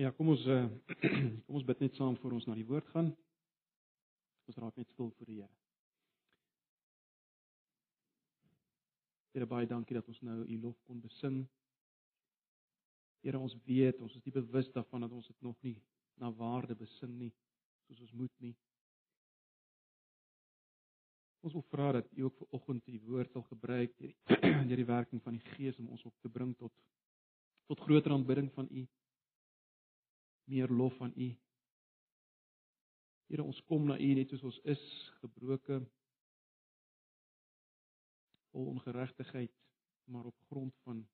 [0.00, 0.62] Ja, kom ons uh,
[1.44, 3.10] kom ons bid net saam voor ons na die woord gaan.
[4.48, 5.52] Ons raak net stil voor die Here.
[9.36, 11.42] Here baie dankie dat ons nou u lof kon besing.
[13.20, 15.76] Here ons weet, ons is nie bewus daarvan dat ons dit nog nie
[16.20, 17.30] na waarde besing nie
[17.84, 18.54] soos ons moet nie.
[21.44, 24.88] Ons wil vra dat u ook vir oggend die woord sal gebruik deur die, die
[24.88, 26.72] werking van die Gees om ons op te bring tot
[27.68, 28.88] tot groter aanbidding van u
[30.44, 31.28] meer lof aan U.
[33.30, 34.84] Here, ons kom na U net soos ons is,
[35.22, 35.80] gebroke,
[38.52, 39.54] vol ongeregtigheid,
[40.12, 41.06] maar op grond van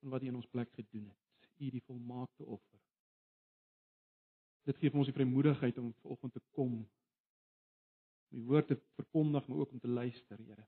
[0.00, 1.48] van wat U in ons plek gedoen het.
[1.60, 2.78] U die volmaakte offer.
[4.64, 6.78] Dit gee ons die vrymoedigheid om vanoggend te kom
[8.30, 10.66] om die woord te verkondig, maar ook om te luister, Here.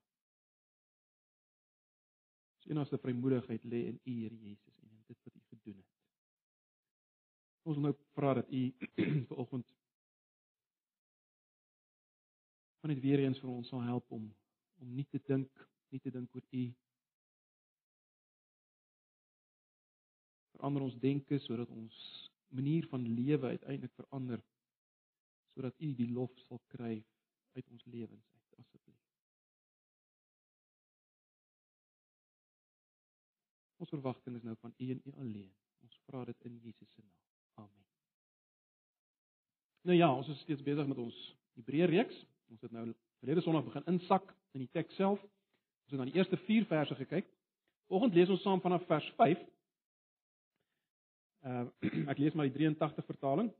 [2.56, 5.90] Ons enigste vrymoedigheid lê in U, Here Jesus, en in dit wat U gedoen het.
[7.62, 8.62] Ons wil nou vra dat u
[9.30, 9.74] vanoggend
[12.82, 14.30] van dit weer eens vir ons sal help om
[14.82, 16.64] om nie te dink, nie te dink oor u
[20.56, 22.00] verander ons denke sodat ons
[22.58, 24.42] manier van lewe uiteindelik verander
[25.54, 26.96] sodat u die lof sal kry
[27.52, 29.00] uit ons lewens uit asseblief.
[33.82, 35.52] Ons verwagting is nou van u en u alleen.
[35.82, 37.31] Ons vra dit in Jesus se naam.
[37.54, 37.84] Amen.
[39.82, 41.20] Nou ja, ons is steeds besig met ons
[41.58, 42.26] Hebreë reeks.
[42.52, 42.86] Ons het nou
[43.18, 45.20] verlede Sondag begin insak in die teks self.
[45.84, 47.28] Ons het na die eerste 4 verse gekyk.
[47.92, 49.42] Vanaand lees ons saam vanaf vers 5.
[51.42, 51.66] Uh
[52.12, 53.50] ek lees maar die 83 vertaling.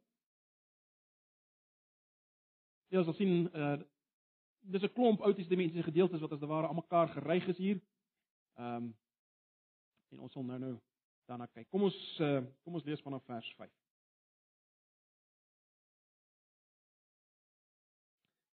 [2.92, 3.76] Ja, ons sien uh
[4.62, 7.80] dis 'n klomp Ou Testamentiese gedeeltes wat as te ware almekaar geryg is hier.
[8.58, 8.96] Ehm um,
[10.12, 10.74] en ons sal nou nou
[11.26, 11.68] daarna kyk.
[11.68, 13.81] Kom ons uh kom ons lees vanaf vers 5.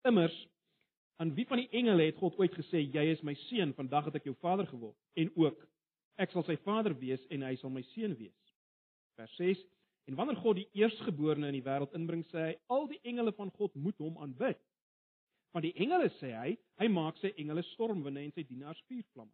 [0.08, 0.36] Immers
[1.22, 4.19] aan wie van die engele het God ooit gesê jy is my seun, vandag het
[4.20, 5.60] ek jou vader geword en ook
[6.20, 8.53] ek sal sy vader wees en hy sal my seun wees.
[9.19, 9.62] Vers 6
[10.04, 13.53] En wanneer God die eerstgeborene in die wêreld inbring, sê hy al die engele van
[13.56, 14.60] God moet hom aanbid.
[15.56, 19.32] Van die engele sê hy, hy maak sy engele stormwinde en sy dienaars vuurvlamme.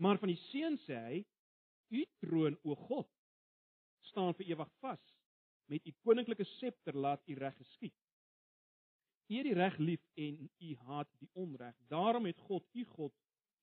[0.00, 1.18] Maar van die seun sê hy,
[1.92, 3.10] u troon o God
[4.08, 5.02] staan vir ewig vas.
[5.68, 7.96] Met u koninklike septer laat u reg geskied.
[9.32, 11.76] U het die reg lief en u haat die onreg.
[11.88, 13.14] Daarom het God, u God,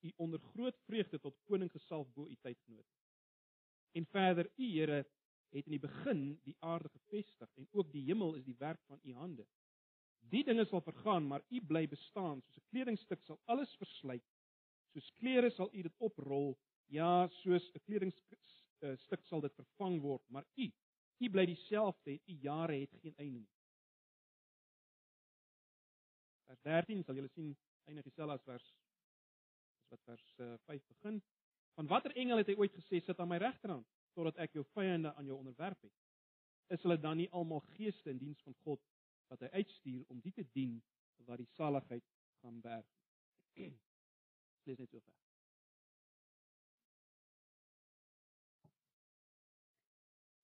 [0.02, 2.88] u onder groot vreugde tot koning gesalf bo u tydgenoot.
[3.92, 5.06] En verder, u Here
[5.50, 9.00] het in die begin die aarde gevestig en ook die hemel is die werk van
[9.04, 9.46] u hande.
[10.34, 12.42] Die dinge sal vergaan, maar u bly bestaan.
[12.42, 14.26] Soos 'n kledingstuk sal alles verslyt.
[14.94, 16.58] Soos klere sal u dit oprol.
[16.86, 18.42] Ja, soos 'n kledingstuk
[18.80, 20.72] eh, sal dit vervang word, maar u,
[21.20, 23.59] u bly dieselfde en u jare het geen einde nie.
[26.50, 27.52] Vers 13 sal julle sien
[27.86, 31.22] eindig dieselfde as vers as wat vers uh, eh, 5 begin.
[31.78, 33.86] Van watter engel het hy ooit gesê sit aan my regterhand
[34.18, 35.94] totdat ek jou vyande aan jou onderwerp het?
[36.74, 38.82] Is hulle dan nie almal geeste in diens van God
[39.30, 40.80] wat hy uitstuur om die te dien
[41.30, 42.06] wat die saligheid
[42.42, 42.90] gaan berg?
[44.66, 45.18] Lees net so ver.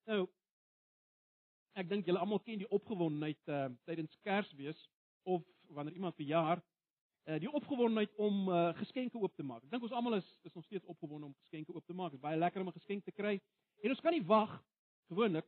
[0.05, 0.23] Nou
[1.75, 4.85] ek dink julle almal ken die opgewondenheid uh, tydens Kersfees
[5.25, 6.62] of wanneer iemand verjaar,
[7.26, 9.64] uh, die opgewondenheid om uh, geskenke oop te maak.
[9.64, 12.12] Ek dink ons almal is is nog steeds opgewonde om geskenke oop te maak.
[12.14, 13.40] Dit is baie lekker om 'n geskenk te kry.
[13.81, 14.64] En ons kan nie wag
[15.08, 15.48] gewoonlik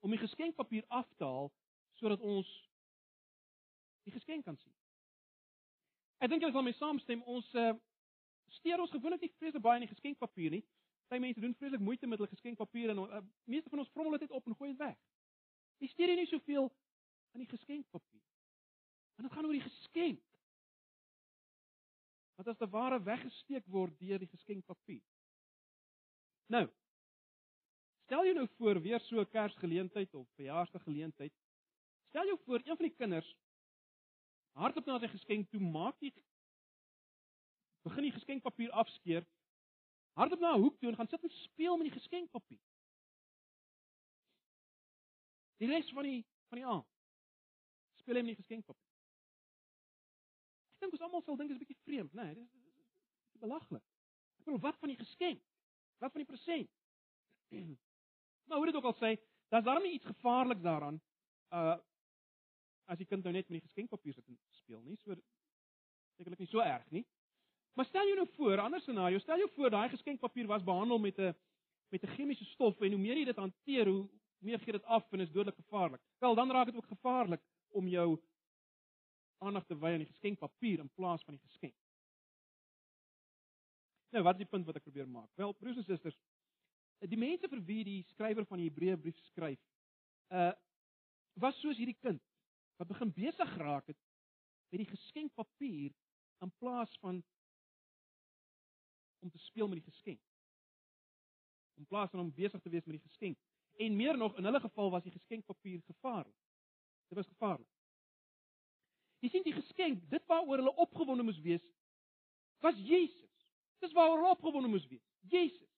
[0.00, 1.52] om die geskenkpapier af te haal
[1.92, 2.48] sodat ons
[4.04, 4.74] die geskenk kan sien.
[6.18, 7.72] Ek dink julle sal mee saamstem, ons uh,
[8.48, 10.64] steur ons gewoonlik nie vreeslik baie in die geskenkpapier nie.
[11.08, 14.30] Party mense doen vreeslik moeite met hulle geskenkpapier en uh, meeste van ons vrommel dit
[14.30, 14.96] op en gooi dit weg.
[15.78, 16.70] Jy steur nie soveel
[17.34, 18.22] aan die geskenkpapier.
[19.14, 20.22] Want dit gaan oor die geskenk.
[22.34, 25.02] Wat as te ware weggesteek word deur die geskenkpapier.
[26.50, 26.66] Nou.
[28.04, 31.32] Stel jou nou voor weer so 'n Kersgeleentheid of verjaarsdaggeleentheid.
[32.08, 33.34] Stel jou voor een van die kinders
[34.52, 36.12] hardop na sy geskenk toe maak die
[37.82, 39.26] begin die geskenkpapier afskeer.
[40.12, 42.60] Hardop na 'n hoek toe en gaan sit en speel met die geskenkpapier.
[45.58, 46.90] Die res van die van die aand
[47.98, 48.93] speel hy met die geskenkpapier
[50.84, 52.28] dink ons almal sal dink dit is 'n bietjie vreemd, né?
[52.34, 52.34] Nee,
[53.32, 53.84] dis belaglik.
[54.38, 55.42] Ek bedoel, wat van die geskenk?
[56.02, 56.70] Wat van die present?
[58.46, 59.16] maar hoe dit ook al sê,
[59.48, 61.00] daar's daarom iets gevaarlik daaraan.
[61.50, 61.80] Uh
[62.84, 65.14] as die kind nou net met die geskenkpapier sit en speel, nie so
[66.18, 67.00] sekerlik nie so erg nie.
[67.72, 71.18] Maar stel jou nou voor, ander scenario, stel jou voor daai geskenkpapier was behandel met
[71.18, 71.32] 'n
[71.88, 74.08] met 'n chemiese stof en hoe meer jy dit hanteer, hoe
[74.38, 76.00] meer gee dit af en is dodelik gevaarlik.
[76.18, 78.20] Wel, dan raak dit ook gevaarlik om jou
[79.44, 81.76] aandag te wy aan die geskenkpapier in plaas van die geskenk.
[84.14, 85.30] Nou, wat is die punt wat ek probeer maak?
[85.40, 86.16] Wel, broers en susters,
[87.04, 89.60] die mense vir wie die skrywer van die Hebreëbrief skryf,
[90.32, 90.52] uh
[91.42, 92.22] was soos hierdie kind
[92.78, 93.98] wat begin besig geraak het
[94.70, 95.90] met die geskenkpapier
[96.46, 97.18] in plaas van
[99.18, 100.20] om te speel met die geskenk.
[101.80, 103.38] In plaas van om besig te wees met die geskenk.
[103.82, 106.36] En meer nog, in hulle geval was die geskenkpapier gevaarlik.
[107.08, 107.73] Dit was gevaarlik.
[109.24, 111.62] Jy sien die geskenk, dit waaroor hulle opgewonde moes wees,
[112.64, 113.30] was Jesus.
[113.80, 115.04] Dis waaroor hulle opgewonde moes wees.
[115.32, 115.70] Jesus.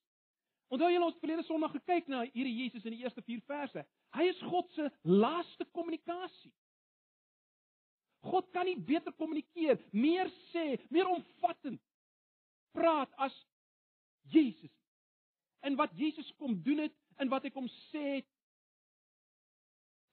[0.72, 3.84] Onthou julle ons verlede Sondag gekyk na hierdie Jesus in die eerste 4 verse.
[4.16, 6.50] Hy is God se laaste kommunikasie.
[8.26, 11.78] God kan nie beter kommunikeer, meer sê, meer omvattend
[12.74, 13.34] praat as
[14.34, 14.72] Jesus.
[15.62, 18.32] En wat Jesus kom doen het en wat hy kom sê het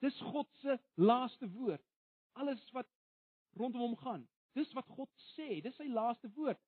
[0.04, 1.82] dis God se laaste woord.
[2.38, 2.90] Alles wat
[3.60, 4.24] rondom hom gaan,
[4.58, 6.60] dis wat God sê, dis sy laaste woord.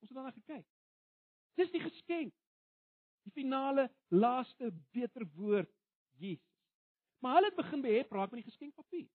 [0.00, 0.66] Ons het daarna gekyk.
[1.56, 2.34] Dis die geskenk.
[3.26, 5.72] Die finale laaste beter woord
[6.20, 6.44] Jesus.
[7.24, 9.08] Maar hulle het begin behep raak met die geskenkpapier.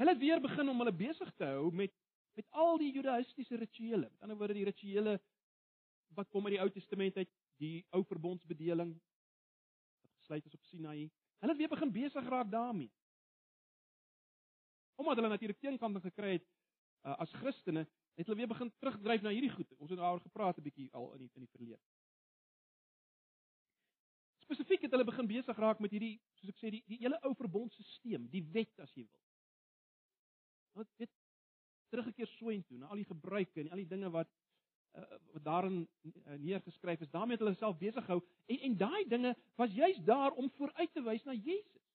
[0.00, 1.94] Hulle het weer begin om hulle besig te hou met
[2.36, 4.10] met al die judaïstiese rituele.
[4.10, 5.14] Met ander woorde die rituele
[6.18, 8.90] wat kom uit die Ou Testament uit, die ou verbondsbedeling
[10.02, 11.06] wat gesluit is op Sinaï.
[11.40, 12.90] Hulle het weer begin besig raak daarmee.
[14.96, 16.46] Omdat hulle natuurlik teenkant gekry het
[17.06, 19.72] uh, as Christene, het hulle weer begin terugdryf na hierdie goed.
[19.76, 21.82] Ons het daaroor gepraat 'n bietjie al in die in die verlede.
[24.46, 27.34] Spesifiek het hulle begin besig raak met hierdie, soos ek sê, die die hele ou
[27.34, 29.22] verbondstelsel, die wet as jy wil.
[30.72, 31.10] Wat dit
[31.90, 34.30] teruggekeer soontoe na al die gebruike en al die dinge wat
[34.96, 37.10] uh, wat daarin uh, neergeskryf is.
[37.10, 40.92] daarmee het hulle self besig gehou en en daai dinge was juis daar om vooruit
[40.92, 41.85] te wys na Jesus.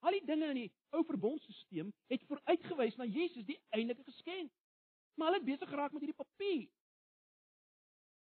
[0.00, 4.52] Al die dinge in die ou verbondstelsel het vooruitgewys na Jesus, die eintlike geskenk.
[5.16, 6.68] Maar hulle het besig geraak met hierdie papier.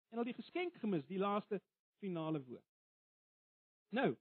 [0.09, 1.61] En al die geskenk gemis, die laaste
[1.99, 2.65] finale woord.
[3.89, 4.13] Nou,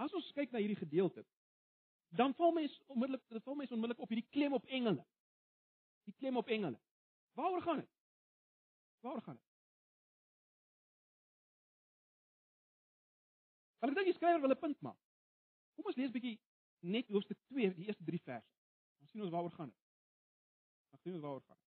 [0.00, 1.24] as ons kyk na hierdie gedeelte,
[2.16, 5.04] dan val mens onmiddellik, dit val mens onmiddellik op hierdie klem op engele.
[6.08, 6.80] Die klem op engele.
[7.38, 7.90] Waaroor gaan dit?
[9.00, 9.48] Waaroor gaan dit?
[13.82, 14.98] Ek dink die skrywer wil 'n punt maak.
[15.74, 16.38] Kom ons lees bietjie
[16.82, 18.48] net hoofstuk 2, die eerste 3 verse.
[18.98, 19.82] Dan sien ons waaroor gaan dit.
[20.90, 21.68] Dan sien ons waaroor gaan dit.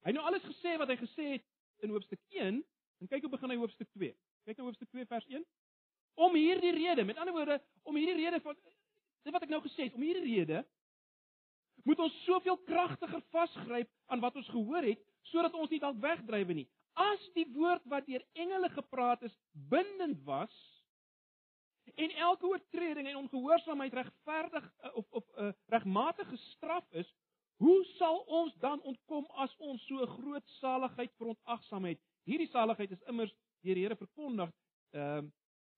[0.00, 1.46] Hy het nou alles gesê wat hy gesê het
[1.84, 2.60] in hoofstuk 1,
[3.00, 4.12] en kyk hoe begin hy hoofstuk 2.
[4.48, 5.44] Kyk nou hoofstuk 2 vers 1.
[6.20, 9.86] Om hierdie rede, met ander woorde, om hierdie rede van dit wat ek nou gesê
[9.88, 10.62] het, om hierdie rede
[11.84, 15.00] moet ons soveel kragtiger vasgryp aan wat ons gehoor het
[15.30, 16.66] sodat ons nie dalk wegdrywe nie.
[16.98, 19.36] As die woord wat deur engele gepraat is
[19.70, 20.52] bindend was
[21.94, 27.14] en elke oortreding en ongehoorsaamheid regverdig eh, of of uh, regmatig gestraf is,
[27.56, 32.00] hoe sal ons dan ontkom as ons so groot saligheid verontagsaam het?
[32.24, 34.52] Hierdie saligheid is immers deur die Here verkondig,
[34.90, 35.30] ehm uh,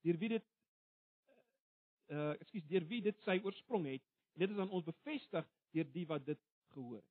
[0.03, 0.47] deur wie dit
[2.13, 4.03] uh eh, ekskuus, deur wie dit sy oorsprong het.
[4.39, 6.41] Dit is aan ons bevestig deur die wat dit
[6.75, 7.11] gehoor het.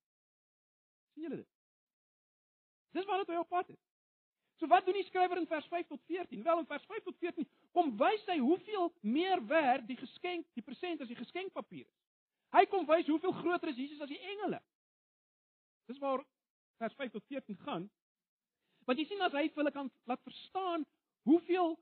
[1.13, 1.49] sien julle dit?
[2.95, 3.81] Dis wat hy op pad is.
[4.61, 6.43] So wat doen die skrywer in vers 5 tot 14?
[6.45, 10.61] Wel in vers 5 tot 14 kom wys hy hoeveel meer werd die geskenk, die
[10.61, 11.95] present as die geskenkpapier is.
[12.53, 14.59] Hy kom wys hoeveel groter is Jesus as die engele.
[15.89, 16.21] Dis waar
[16.77, 17.89] vers 5 tot 14 gaan.
[18.85, 20.85] Want jy sien as hy vir hulle kan laat verstaan
[21.25, 21.73] hoeveel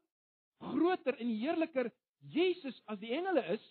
[0.71, 1.91] groter en heerliker
[2.31, 3.69] Jesus as die engele is,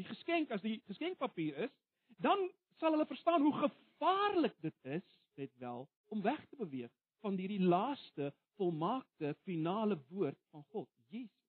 [0.00, 1.76] die geskenk as die geskenkpapier is,
[2.24, 2.48] dan
[2.80, 6.92] sal hulle verstaan hoe gevaarlik dit is, net wel, om weg te beweeg
[7.24, 11.40] van hierdie laaste volmaakte finale woord van God, Jesus.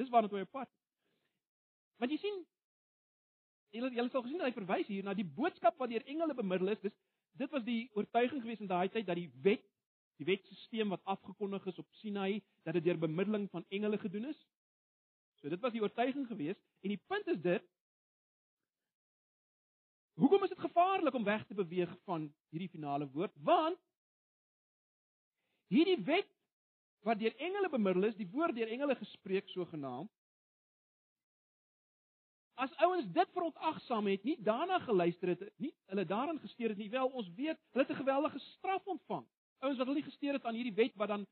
[0.00, 0.70] Dis waarna toe hy op pad.
[2.00, 2.38] Want jy sien
[3.76, 6.72] julle julle sal gesien dat hy verwys hier na die boodskap wat deur engele bemiddel
[6.74, 6.80] is.
[6.86, 6.96] Dis
[7.40, 9.62] dit was die oortuiging gewees in daai tyd dat die wet,
[10.18, 14.40] die wetstelsel wat afgekondig is op Sinai, dat dit deur bemiddeling van engele gedoen is.
[15.40, 17.68] So dit was die oortuiging gewees en die punt is dit
[20.20, 23.32] Hoekom is dit gevaarlik om weg te beweeg van hierdie finale woord?
[23.40, 23.78] Want
[25.70, 26.28] hierdie wet
[27.06, 30.10] wat deur engele bemiddel is, die woord deur engele gespreek sogenaamd
[32.60, 36.90] As ouens dit verontagsaam het, nie daarna geluister het, nie hulle daarin gesteer het nie,
[36.92, 39.24] wel ons weet, hulle het 'n geweldige straf ontvang.
[39.64, 41.26] Ouens wat hulle nie gesteer het aan hierdie wet wat dan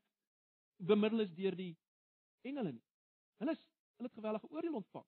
[0.77, 1.77] bemiddel is deur die
[2.41, 2.83] engele nie.
[3.37, 3.61] Hulle is
[3.97, 5.05] hulle het gewellige oordeel ontvang.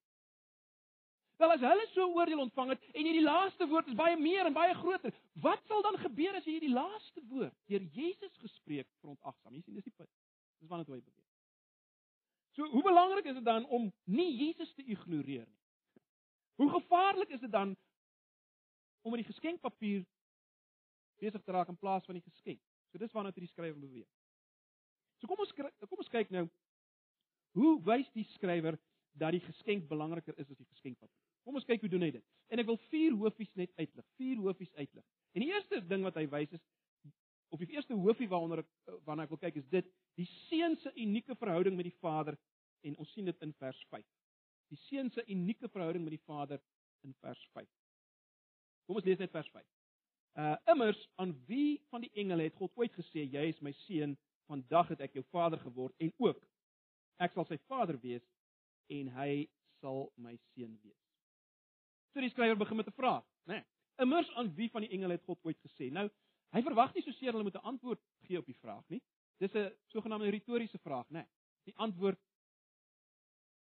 [1.41, 4.53] Wel as hulle so oordeel ontvang het en hierdie laaste woord is baie meer en
[4.53, 9.55] baie groter, wat sal dan gebeur as jy hierdie laaste woord deur Jesus gespreek verontagsaam?
[9.57, 10.11] Jy sien, dis die punt.
[10.61, 11.29] Dis waarna toe hy beweeg.
[12.53, 15.61] So, hoe belangrik is dit dan om nie Jesus te ignoreer nie?
[16.61, 17.73] Hoe gevaarlik is dit dan
[19.01, 20.05] om met die geskenkpapier
[21.17, 22.61] besig te raak in plaas van die geskenk?
[22.91, 24.09] So dis waarna toe die skrywer beweeg.
[25.17, 26.45] So kom ons kom ons kyk nou
[27.57, 28.77] hoe wys die skrywer
[29.17, 31.30] dat die geskenk belangriker is as die geskenkpapier.
[31.43, 32.25] Kom ons kyk hoe doen hy dit.
[32.53, 34.05] En ek wil vier hoofies net uitlig.
[34.19, 35.05] Vier hoofies uitlig.
[35.33, 36.63] En die eerste ding wat hy wys is
[37.51, 39.87] of die eerste hoofie waaronder ek waarna ek wil kyk is dit
[40.19, 42.37] die seun se unieke verhouding met die Vader
[42.87, 44.05] en ons sien dit in vers 5.
[44.71, 46.61] Die seun se unieke verhouding met die Vader
[47.03, 47.67] in vers 5.
[48.87, 49.67] Kom ons lees net vers 5.
[50.39, 54.15] Uh immers aan wie van die engele het God ooit gesê jy is my seun,
[54.47, 56.39] vandag het ek jou vader geword en ook
[57.21, 58.23] ek sal sy vader wees
[58.91, 59.31] en hy
[59.83, 61.00] sal my seun wees.
[62.13, 63.53] So die skrywer begin met 'n vraag, né?
[63.53, 63.63] Nee,
[63.97, 65.91] immers aan wie van die engele het God ooit gesê?
[65.91, 66.09] Nou,
[66.51, 69.01] hy verwag nie so seer hulle moet 'n antwoord gee op die vraag nie.
[69.37, 71.19] Dis 'n sogenaamde retoriese vraag, né?
[71.19, 71.27] Nee,
[71.63, 72.19] die antwoord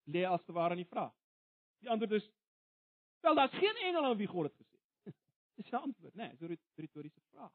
[0.05, 1.13] lê as te ware in die vraag.
[1.79, 2.29] Die antwoord is
[3.21, 4.79] wel daar's geen engele aan wie God het gesê.
[5.55, 6.27] Dis 'n antwoord, né?
[6.27, 7.51] Nee, dis 'n retoriese vraag.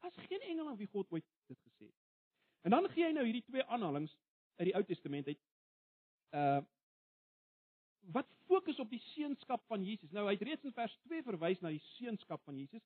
[0.00, 1.96] Daar's geen engele aan wie God ooit dit gesê het.
[2.62, 4.10] En dan gee hy nou hierdie twee aanhalinge
[4.56, 5.40] uit die Ou Testament uit.
[6.30, 6.60] Uh
[8.00, 10.10] wat fokus op die seunskap van Jesus.
[10.10, 12.84] Nou hy het reeds in vers 2 verwys na die seunskap van Jesus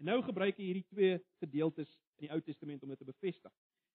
[0.00, 3.52] en nou gebruik hy hierdie twee gedeeltes in die Ou Testament om dit te bevestig.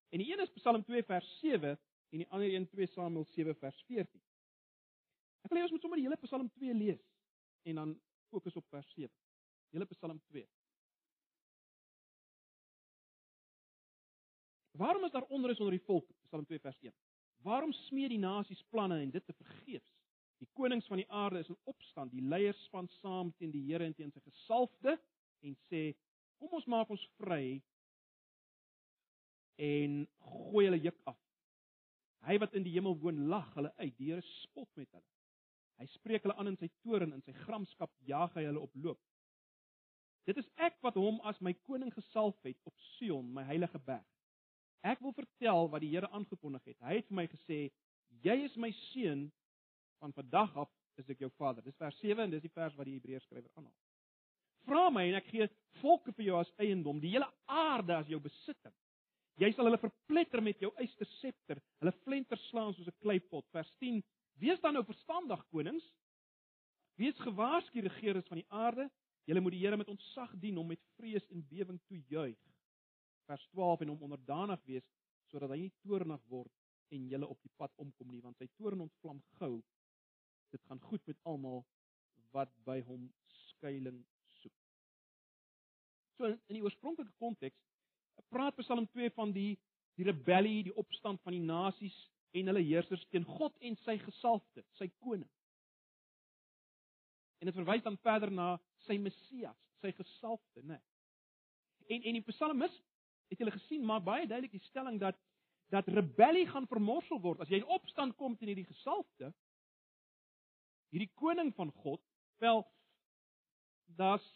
[0.09, 1.75] En die een is Psalm 2 vers 7
[2.09, 4.21] en die ander een 2 Samuel 7 vers 14.
[5.43, 7.03] Ek wil hê ons moet sommer die hele Psalm 2 lees
[7.69, 7.93] en dan
[8.29, 9.11] fokus op vers 7.
[9.69, 10.47] Die hele Psalm 2.
[14.79, 16.07] Waarom is daar onrus onder die volk?
[16.29, 16.93] Psalm 2 vers 1.
[17.43, 19.95] Waarom smee die nasies planne en dit te vergeefs?
[20.39, 23.85] Die konings van die aarde is in opstand, die leiers span saam teen die Here
[23.85, 24.95] en teen sy gesalfde
[25.43, 25.95] en sê:
[26.39, 27.61] "Kom ons maak ons vry
[29.59, 31.19] en gooi hulle juk af."
[32.27, 33.95] Hy wat in die hemel woon, lag hulle uit.
[33.97, 35.07] Die Here spot met hulle.
[35.79, 38.99] Hy spreek hulle aan in sy toorn in sy gramskap jaag hy hulle op loop.
[40.27, 44.05] Dit is ek wat hom as my koning gesalf het op Sion, my heilige berg.
[44.83, 46.77] Ek wil vertel wat die Here aangekondig het.
[46.83, 47.59] Hy het vir my gesê:
[48.23, 49.29] "Jy is my seun,
[49.99, 51.63] van vandag af is ek jou vader.
[51.63, 53.75] Dis vers 7 en dis die vers wat die Hebreërs skrywer aanhaal.
[54.67, 55.47] Vra my en ek gee
[55.79, 58.75] volke vir jou as eiendom, die hele aarde as jou besitting.
[59.39, 63.45] Jy sal hulle verpletter met jou eyster septer, hulle flenter slaan soos 'n kleipot.
[63.55, 64.03] Vers 10:
[64.35, 65.85] Wees dan nou verstandig konings.
[66.99, 68.89] Wees gewaarsku regerings van die aarde.
[69.25, 72.37] Julle moet die Here met ontzag dien, hom met vrees en bewering toejuig.
[73.27, 74.83] Vers 12 en hom onderdanig wees
[75.29, 76.51] sodat hy nie toornig word
[76.89, 79.61] en julle op die pad omkom nie, want sy toorn ontvlam gou
[80.51, 81.63] dit gaan goed met almal
[82.35, 83.07] wat by hom
[83.49, 84.07] skuilings
[84.41, 84.53] soek.
[86.17, 87.59] So in, in die oorspronklike konteks
[88.29, 89.57] praat Psalm 2 van die
[89.99, 91.95] die rebellie, die opstand van die nasies
[92.31, 95.27] en hulle heersers teen God en sy gesalfde, sy koning.
[97.43, 98.53] En dit verwys dan verder na
[98.85, 100.77] sy Messias, sy gesalfde, né?
[101.91, 102.77] En en die psalmis
[103.27, 105.19] het julle gesien maak baie duidelik die stelling dat
[105.69, 109.33] dat rebellie gaan vermorsel word as jy in opstand kom teen hierdie gesalfde
[110.93, 112.01] hierdie koning van God,
[112.41, 112.63] wel
[113.99, 114.27] daar's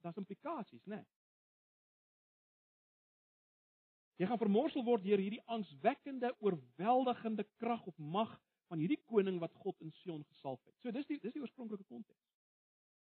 [0.00, 0.96] daar's implikasies, né?
[0.96, 1.06] Nee.
[4.18, 8.32] Jy gaan vermorsel word deur hierdie angswekkende, oorweldigende krag of mag
[8.68, 10.74] van hierdie koning wat God in Sion gesalf het.
[10.82, 12.24] So dis die dis die oorspronklike konteks.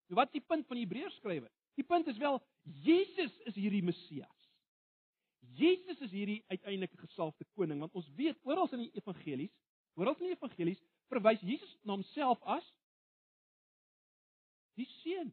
[0.08, 1.52] Nou wat is die punt van die Hebreërs skrywer?
[1.76, 2.40] Die punt is wel
[2.86, 4.50] Jesus is hierdie Messias.
[5.60, 9.54] Jesus is hierdie uiteindelike gesalfde koning want ons weet oral in die evangelies
[9.94, 10.82] Hoewel in die evangelies
[11.12, 12.66] verwys Jesus na homself as
[14.80, 15.30] die seun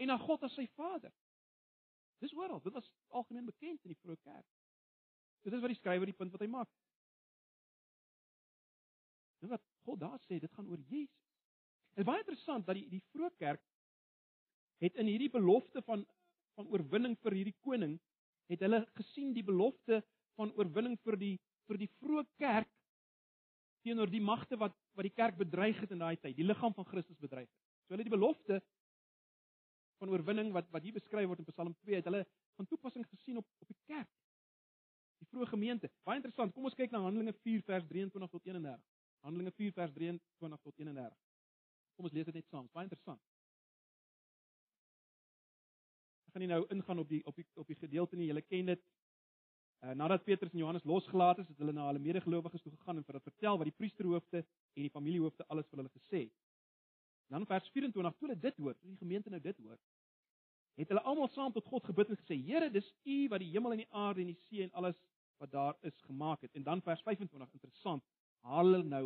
[0.00, 1.12] en na God as sy Vader.
[2.20, 4.46] Dis oral, dit was algemeen bekend in die vroeë kerk.
[5.44, 6.70] Dit is wat die skrywer die punt wat hy maak.
[9.40, 11.16] Dit wat God daar sê, dit gaan oor Jesus.
[11.94, 13.64] Dit is baie interessant dat die die vroeë kerk
[14.84, 16.04] het in hierdie belofte van
[16.58, 17.94] van oorwinning vir hierdie koning
[18.50, 20.00] het hulle gesien die belofte
[20.36, 21.36] van oorwinning vir die
[21.70, 22.70] vir die vroeë kerk
[23.86, 26.86] teenoor die magte wat wat die kerk bedreig het in daai tyd, die liggaam van
[26.88, 27.58] Christus bedreig het.
[27.86, 28.58] So hulle die belofte
[30.02, 32.24] van oorwinning wat wat hier beskryf word in Psalm 2 het hulle
[32.58, 34.10] van toepassing gesien op op die kerk.
[35.20, 35.90] Die vroeë gemeente.
[36.08, 36.54] Baie interessant.
[36.56, 38.84] Kom ons kyk na Handelinge 4 vers 23 tot 31.
[39.26, 41.18] Handelinge 4 vers 23 tot 31.
[41.96, 42.68] Kom ons lees dit net saam.
[42.72, 43.20] Baie interessant.
[46.26, 48.30] Ek gaan nie nou ingaan op die op die op die gedeelte nie.
[48.32, 48.84] Julle ken dit.
[49.80, 53.04] Uh, nadat Petrus en Johannes losgelaat is, het hulle na hulle medegelowiges toe gegaan en
[53.04, 56.34] vir hulle vertel wat die priesterhoofde en die familiehoofde alles vir hulle gesê het.
[57.32, 59.78] Dan vers 24, toe hulle dit hoor, toe die gemeente nou dit hoor,
[60.80, 63.72] het hulle almal saam tot God gebid en gesê: "Here, dis U wat die hemel
[63.72, 64.98] en die aarde en die see en alles
[65.40, 68.04] wat daar is gemaak het." En dan vers 25, interessant,
[68.40, 69.04] haal hulle nou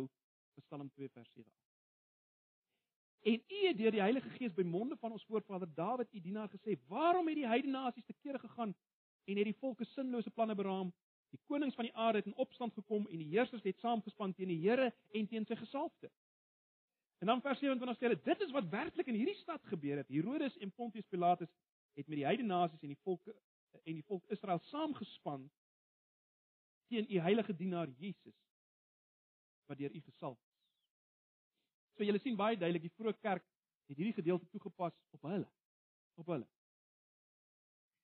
[0.59, 1.63] Psalm 2 vers 7 af.
[3.31, 6.49] En U het deur die Heilige Gees by monde van ons voorvader Dawid, U dienaar
[6.49, 8.75] gesê: "Waarom het die heidene nasies te kere gegaan
[9.25, 10.93] en het die volke sinlose planne beraam?
[11.33, 14.51] Die konings van die aarde het in opstand gekom en die heersers het saamgespan teen
[14.53, 16.11] die Here en teen sy gesalfde."
[17.19, 20.07] En dan vers 27 sê hulle: "Dit is wat werklik in hierdie stad gebeur het.
[20.07, 21.51] Herodes en Pontius Pilatus
[21.93, 23.35] het met die heidene nasies en die volke
[23.83, 25.49] en die volk Israel saamgespan
[26.87, 28.35] teen u heilige dienaar Jesus
[29.65, 30.55] wat deur u gesalf is."
[31.95, 33.45] So julle sien baie duidelik die vroeë kerk
[33.87, 35.47] het hierdie gedeelte toegepas op hulle.
[36.15, 36.47] Op hulle.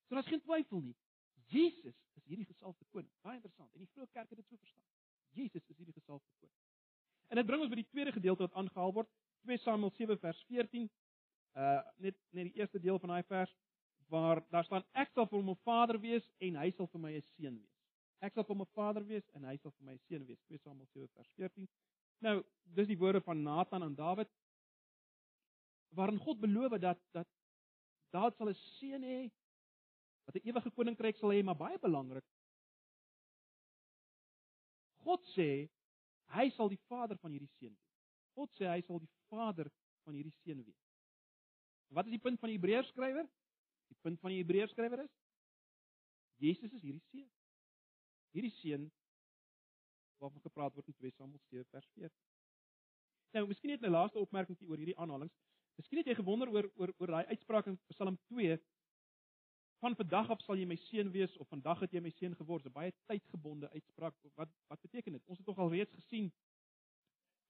[0.07, 0.95] So daar's geen twyfel nie.
[1.51, 3.11] Jesus is hierdie gesalfde koning.
[3.25, 3.71] Baie interessant.
[3.73, 4.87] En die vroeë kerk het dit so verstaan.
[5.35, 6.59] Jesus is hierdie gesalfde koning.
[7.31, 9.11] En dit bring ons by die tweede gedeelte wat aangehaal word,
[9.47, 10.87] 2 Samuel 7 vers 14.
[11.59, 13.51] Uh net net die eerste deel van daai vers
[14.11, 17.11] waar daar staan ek sal vir hom 'n vader wees en hy sal vir my
[17.15, 17.75] 'n seun wees.
[18.21, 20.39] Ek sal vir hom 'n vader wees en hy sal vir my 'n seun wees.
[20.47, 21.67] 2 Samuel 7 vers 14.
[22.21, 24.29] Nou, dis die woorde van Nathan aan Dawid
[25.95, 27.27] waarin God beloof dat dat
[28.11, 29.31] Dawid sal 'n seun hê
[30.25, 32.25] wat 'n ewige koninkryk sal hê, maar baie belangrik.
[35.05, 35.69] God sê
[36.35, 37.91] hy sal die vader van hierdie seun wees.
[38.35, 39.71] God sê hy sal die vader
[40.05, 40.83] van hierdie seun wees.
[41.89, 43.27] Wat is die punt van die Hebreërs skrywer?
[43.91, 45.11] Die punt van die Hebreërs skrywer is
[46.41, 47.29] Jesus is hierdie seun.
[48.33, 48.89] Hierdie seun
[50.21, 52.11] waarvan gepraat word in 2 Samuel 7 vers 14.
[53.35, 55.33] Nou, miskien net 'n laaste opmerking oor hierdie aanhalinge.
[55.77, 58.57] Miskien het jy gewonder oor oor oor daai uitspraak in Psalm 2
[59.81, 62.65] van vandag af sal jy my seun wees of vandag het jy my seun geword.
[62.69, 64.15] 'n Baie tydgebonde uitspraak.
[64.35, 65.25] Wat wat beteken dit?
[65.25, 66.31] Ons het tog al reeds gesien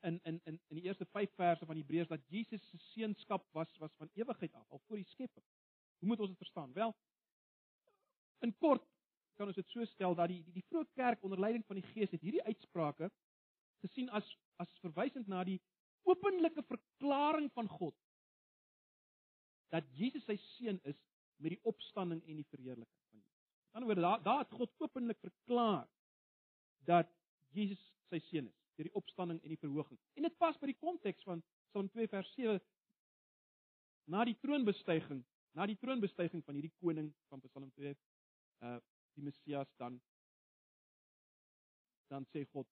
[0.07, 3.77] in in in in die eerste 5 verse van Hebreërs dat Jesus se seunskap was
[3.77, 5.45] was van ewigheid af, al voor die skepping.
[5.99, 6.73] Hoe moet ons dit verstaan?
[6.73, 6.95] Wel,
[8.39, 8.87] in kort
[9.35, 11.87] kan ons dit so stel dat die die, die vroeë kerk onder leiding van die
[11.91, 13.11] Gees het hierdie uitsprake
[13.83, 15.61] gesien as as verwysend na die
[16.03, 17.95] openlike verklaring van God
[19.75, 20.97] dat Jesus sy seun is
[21.41, 23.41] met die opstanding en die verheerliking van Jesus.
[23.65, 25.87] Met ander woorde, daar daar het God openlik verklaar
[26.85, 27.09] dat
[27.55, 29.99] Jesus sy seun is deur die opstanding en die verhoging.
[30.15, 32.59] En dit pas by die konteks van Psalm 2 vers 7
[34.11, 35.21] na die troonbestyging,
[35.55, 37.95] na die troonbestyging van hierdie koning van Psalm 2
[38.61, 38.79] uh
[39.11, 39.97] die Messias dan
[42.07, 42.67] dan sê God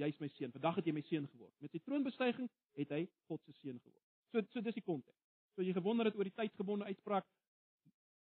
[0.00, 0.52] jy's my seun.
[0.54, 1.52] Vandag het jy my seun geword.
[1.60, 4.04] Met sy troonbestyging het hy God se seun geword.
[4.32, 5.20] So so dis die konteks.
[5.54, 7.28] So jy gewonder het oor die tydgebonde uitspraak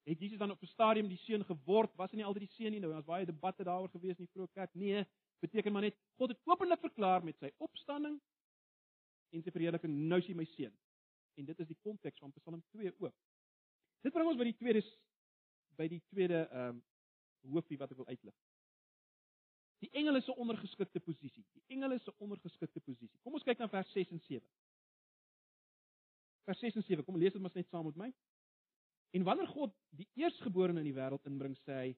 [0.05, 1.95] het Jesus dan op 'n stadium die seun geword?
[1.97, 2.81] Was hy nie altyd die seun nie?
[2.81, 4.75] Nou daar's baie debatte daaroor gewees in die vroeë kerk.
[4.75, 5.07] Nee,
[5.40, 8.21] beteken maar net God het openlik verklaar met sy opstanding
[9.31, 10.75] en sy verheerliking nou is hy my seun.
[11.35, 13.14] En dit is die konteks van Psalm 2 ook.
[14.01, 14.83] Dit bring ons by die tweede
[15.77, 16.83] by die tweede ehm um,
[17.53, 18.35] hoofie wat ek wil uitlig.
[19.85, 21.45] Die engele se ondergeskikte posisie.
[21.53, 23.19] Die engele se ondergeskikte posisie.
[23.23, 24.47] Kom ons kyk na vers 6 en 7.
[26.49, 27.05] Vers 6 en 7.
[27.05, 28.09] Kom lees dit maar net saam met my.
[29.14, 31.94] En wanneer God die eerstgeborene in die wêreld inbring, sê hy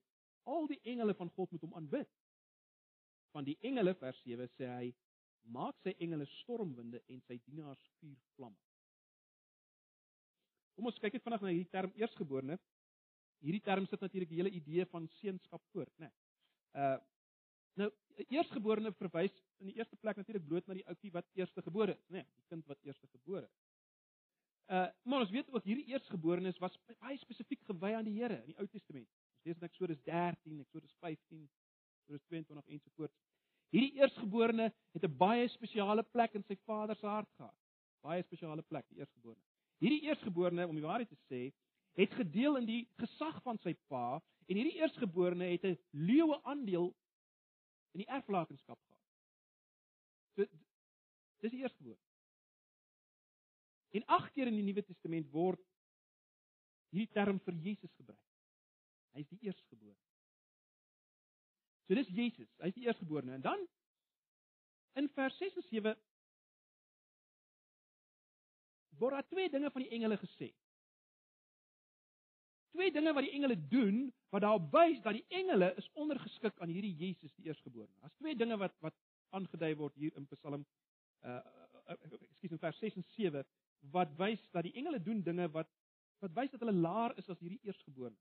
[0.52, 2.10] al die engele van God moet hom aanbid.
[3.34, 4.92] Van die engele vers 7 sê hy
[5.56, 8.58] maak sy engele stormwinde en sy dienaars vuurvlamme.
[10.76, 12.58] Kom ons kyk net vanaand na hierdie term eerstgeborene
[13.44, 16.08] hierdie term sit natuurlik die hele idee van seunskap voor, né?
[16.08, 16.86] Nee.
[16.86, 16.96] Uh
[17.76, 17.90] nou
[18.32, 22.22] eerstgeborene verwys in die eerste plek natuurlik bloot na die ouetjie wat eerstegebore is, né?
[22.22, 23.65] Nee, die kind wat eerstegebore is.
[24.66, 28.50] Uh maar ons weet ook hierdie eerstgeborenes was baie spesifiek gewy aan die Here in
[28.50, 29.06] die Ou Testament.
[29.06, 31.44] Ons lees in Eksodus 13, Eksodus 15,
[32.00, 33.14] Eksodus 22 en so voort.
[33.70, 37.54] Hierdie eerstgeborene het 'n baie spesiale plek in sy vader se hart gehad.
[38.02, 39.42] Baie spesiale plek, die eerstgeborene.
[39.78, 41.52] Hierdie eerstgeborene, om die waarheid te sê,
[41.94, 46.94] het gedeel in die gesag van sy pa en hierdie eerstgeborene het 'n leeuwe aandeel
[47.92, 49.02] in die erflatenskap gehad.
[50.34, 50.44] So
[51.40, 52.02] dis die eerstgeborene.
[53.90, 55.62] En agt keer in die Nuwe Testament word
[56.90, 58.22] hierdie term vir Jesus gebruik.
[59.14, 60.02] Hy is die eerstgeborene.
[61.86, 63.62] So dis Jesus, hy is die eerstgeborene en dan
[64.98, 65.96] in vers 6 en 7
[69.00, 70.50] word daar twee dinge van die engele gesê
[72.76, 74.00] twee dinge wat die engele doen
[74.34, 77.94] wat daarop wys dat die engele is ondergeskik aan hierdie Jesus die eerstgeborene.
[78.00, 78.96] Daar's twee dinge wat wat
[79.36, 80.66] aangedui word hier in Psalm
[81.24, 81.40] uh
[81.86, 83.44] ekskuus in vers 6 en 7
[83.80, 85.68] wat wys dat die engele doen dinge wat
[86.24, 88.16] wat wys dat hulle laer is as hierdie eerstgeborene.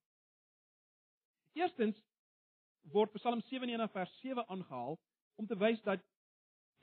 [1.56, 2.02] Eerstens
[2.92, 5.00] word Psalm 97 vers 7 aangehaal
[5.36, 6.04] om te wys dat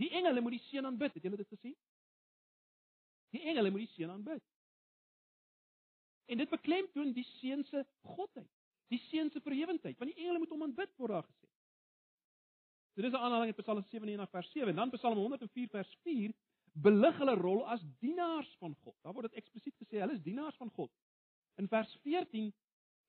[0.00, 1.14] die engele moet die seun aanbid.
[1.14, 1.76] Het julle dit gesien?
[3.36, 4.42] Die engele moet die seun aanbid.
[6.32, 8.48] En dit beklemtoon die seun se godheid,
[8.92, 11.48] die seun se verhewendheid, want die engele moet hom aanbid word daar gesê.
[12.94, 16.34] So dis 'n aanhaling uit Psalm 97 vers 7 en dan Psalm 104 vers 4
[16.72, 18.96] belig hulle rol as dienaars van God.
[19.04, 20.92] Daar word dit eksplisiet gesê, hulle is dienaars van God.
[21.60, 22.52] In vers 14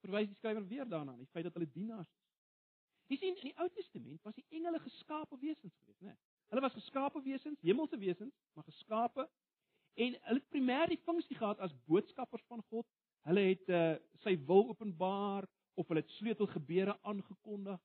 [0.04, 2.24] verwys die skrywer weer daarna, die feit dat hulle dienaars is.
[3.12, 6.12] Jy sien in die Ou Testament was die engele geskape wesens geweest, né?
[6.12, 6.20] Nee.
[6.52, 9.24] Hulle was geskape wesens, hemelse wesens, maar geskape
[9.94, 12.86] en hulle het primêr die funksie gehad as boodskappers van God.
[13.28, 17.80] Hulle het uh, sy wil openbaar of hulle het sleutelgebeure aangekondig.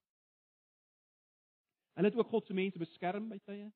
[1.98, 3.70] Hulle het ook God se mense beskerm by tye.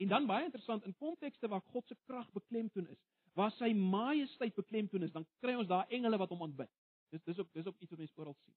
[0.00, 3.00] En dan baie interessant in kontekste waar God se krag beklemtoon is,
[3.36, 6.70] waar sy majesteit beklemtoon is, dan kry ons daar engele wat hom aanbid.
[7.12, 8.54] Dis dis ook dis ook iets wat mense oral sien.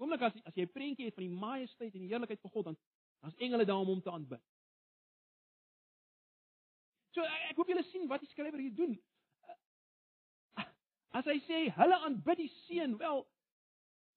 [0.00, 2.64] Oomblik as as jy 'n prentjie het van die majesteit en die heerlikheid van God,
[2.64, 2.76] dan
[3.20, 4.42] dan's engele daar om hom te aanbid.
[7.10, 8.98] So ek hoop julle sien wat die skrywer hier doen.
[11.10, 13.24] As hy sê hulle aanbid die seun, wel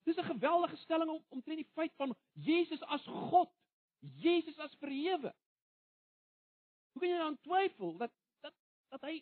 [0.03, 3.49] dis 'n geweldige stelling om omtrent die feit van Jesus as God,
[3.99, 5.34] Jesus as verhewe.
[6.93, 8.13] Hoe kan jy dan twyfel dat
[8.45, 8.56] dat
[8.93, 9.17] dat hy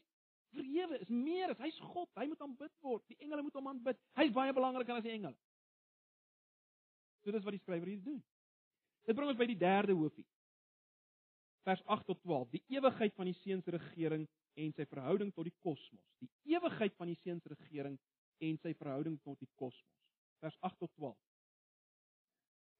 [0.51, 3.05] verhewe is, meer is, hy's God, hy moet aanbid word.
[3.07, 3.99] Die engele moet hom aanbid.
[4.19, 5.37] Hy's baie belangriker as die engele.
[7.23, 8.19] So dis wat die skrywer hier doen.
[9.07, 10.27] Dit bring ons by die derde hoofie.
[11.65, 12.49] Vers 8 tot 12.
[12.57, 14.27] Die ewigheid van die seun se regering
[14.59, 16.05] en sy verhouding tot die kosmos.
[16.19, 17.97] Die ewigheid van die seun se regering
[18.41, 19.99] en sy verhouding tot die kosmos.
[20.41, 21.17] Vers 8 tot 12.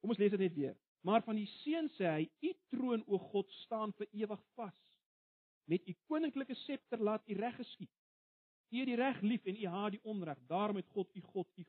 [0.02, 0.78] Kom ons lees dit net weer.
[1.02, 4.80] Maar van die seun sê hy: "U troon o God staan vir ewig vas.
[5.66, 7.94] Met u koninklike septer laat u reg geskied.
[8.72, 10.40] U het die reg lief en u haat die onreg.
[10.48, 11.66] Daarom het God u God u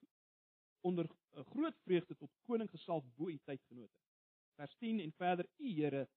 [0.81, 3.99] onder 'n groot vreugde tot koning gesalf bo u tydgenote."
[4.55, 6.09] Vers 10 en verder: "U Here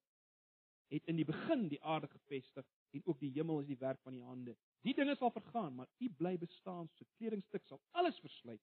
[0.88, 4.14] het in die begin die aarde gevestig en ook die hemel is die werk van
[4.14, 4.58] die hande.
[4.82, 8.62] Die dinge sal vergaan, maar u bly bestaan, so kledingstuk sal alles verslyt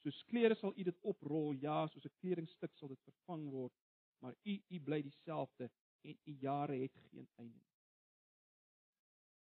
[0.00, 3.72] Soos klere sal u dit oprol, ja, soos 'n kledingstuk sal dit vervang word,
[4.20, 5.70] maar u u bly dieselfde
[6.02, 7.70] en u jare het geen einde nie.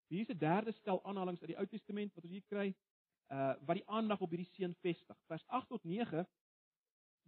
[0.09, 2.75] Hier is 'n derde stel aanhalinge uit die Ou Testament wat ons hier kry,
[3.33, 5.19] uh wat die aandag op hierdie seun vestig.
[5.27, 6.27] Vers 8 tot 9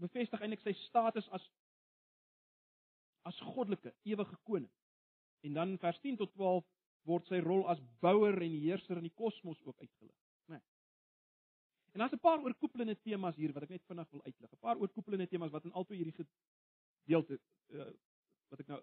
[0.02, 1.50] bevestig eintlik sy status as
[3.24, 4.72] as goddelike, ewige koning.
[5.40, 6.64] En dan vers 10 tot 12
[7.08, 10.23] word sy rol as bouer en heerser in die kosmos ook uitgelig.
[11.94, 14.52] En daar's 'n paar oorkoepelende temas hier wat ek net vinnig wil uitlig.
[14.52, 16.26] 'n Paar oorkoepelende temas wat in altoe hierdie
[17.04, 17.92] gedeelte uh,
[18.48, 18.80] wat ek nou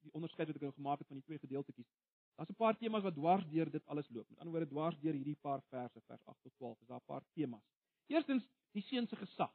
[0.00, 1.90] die onderskeid wat ek nou gemaak het van die twee gedeeltetjies.
[2.36, 4.28] Daar's 'n paar temas wat dwars deur dit alles loop.
[4.28, 7.04] Met ander woorde dwars deur hierdie paar verse vers 8 tot 12 is daar 'n
[7.04, 7.64] paar temas.
[8.06, 9.52] Eerstens die seun se gesag.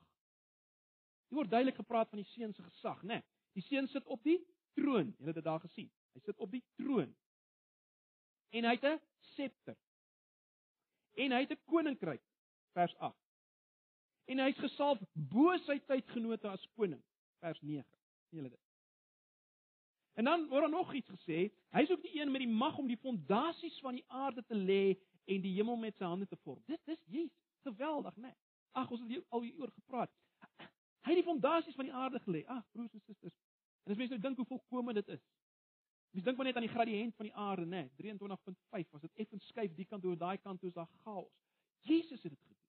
[1.27, 3.07] Hier word duidelik gepraat van die seun se gesag, né?
[3.07, 5.15] Nee, die seun sit op die troon.
[5.17, 5.91] Julle het dit daar gesien.
[6.13, 7.15] Hy sit op die troon.
[8.49, 9.77] En hy het 'n scepter.
[11.13, 12.21] En hy het 'n koninkryk
[12.73, 13.15] vers 8.
[14.25, 17.01] En hy's gesalf bo sy tydgenote as koning,
[17.43, 17.83] vers 9.
[18.29, 18.61] Sien julle dit?
[20.13, 22.87] En dan word daar nog iets gesê, hy's ook die een met die mag om
[22.87, 26.61] die fondasies van die aarde te lê en die hemel met sy hande te vorm.
[26.69, 28.29] Dit dis Jesus, geweldig, né?
[28.29, 28.37] Nee.
[28.73, 30.11] Ag, ons het al hieroor gepraat.
[31.03, 32.41] Hy het die fondasies van die aarde gelê.
[32.49, 33.35] Ag, broers en susters.
[33.83, 35.21] En as mense nou dink hoe volkome dit is.
[36.13, 37.83] Mens dink maar net aan die gradiënt van die aarde, né?
[37.97, 41.31] Nee, 23.5 was dit effens skuif die kant toe, daai kant toe is daar chaos.
[41.89, 42.62] Jesus het dit gedoen.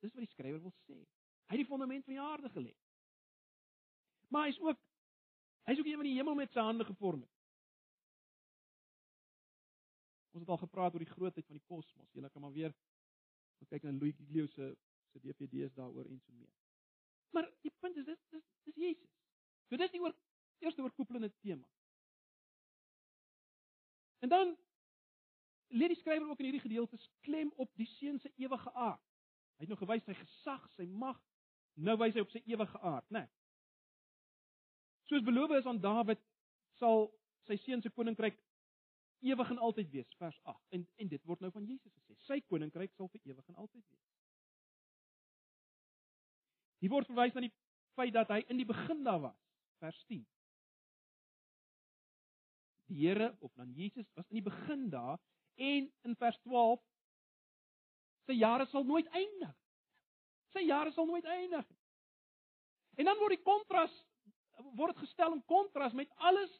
[0.00, 0.98] Dis wat die skrywer wil sê.
[1.48, 2.74] Hy het die fondament van die aarde gelê.
[4.28, 4.80] Maar hy's ook
[5.68, 7.34] hy's ook een wat die hemel met sy hande gevorm het.
[10.32, 12.12] Ons het al gepraat oor die grootheid van die kosmos.
[12.12, 12.74] Jy kan maar weer
[13.66, 14.76] kyk na Louis Giglio se
[15.12, 16.52] se DVD's daaroor en so meer.
[17.30, 19.10] Maar die punt is dis dis dis Jesus.
[19.68, 20.14] So dis die oor
[20.58, 21.68] eerste oorkoepelende tema.
[24.18, 24.56] En dan
[25.68, 29.07] lê die skrywer ook in hierdie gedeelte klem op die seun se ewige aard.
[29.58, 31.18] Hy het nou gewys sy gesag, sy mag.
[31.82, 33.24] Nou wys hy op sy ewige aard, né?
[33.24, 33.34] Nee.
[35.08, 36.20] Soos beloof is aan Dawid
[36.78, 37.08] sal
[37.48, 38.36] sy seun se koninkryk
[39.26, 40.60] ewig en altyd wees, vers 8.
[40.76, 42.16] En en dit word nou van Jesus gesê.
[42.26, 44.04] Sy koninkryk sal vir ewig en altyd wees.
[46.78, 47.54] Hier word verwys na die
[47.98, 49.38] feit dat hy in die begin daar was,
[49.82, 50.22] vers 10.
[52.88, 55.18] Die Here of dan Jesus was in die begin daar
[55.58, 56.84] en in vers 12
[58.28, 59.56] sy jare sal nooit eindig.
[60.52, 61.66] Sy jare sal nooit eindig.
[63.00, 63.94] En dan word die kontras
[64.74, 66.50] word dit gestel in kontras met alles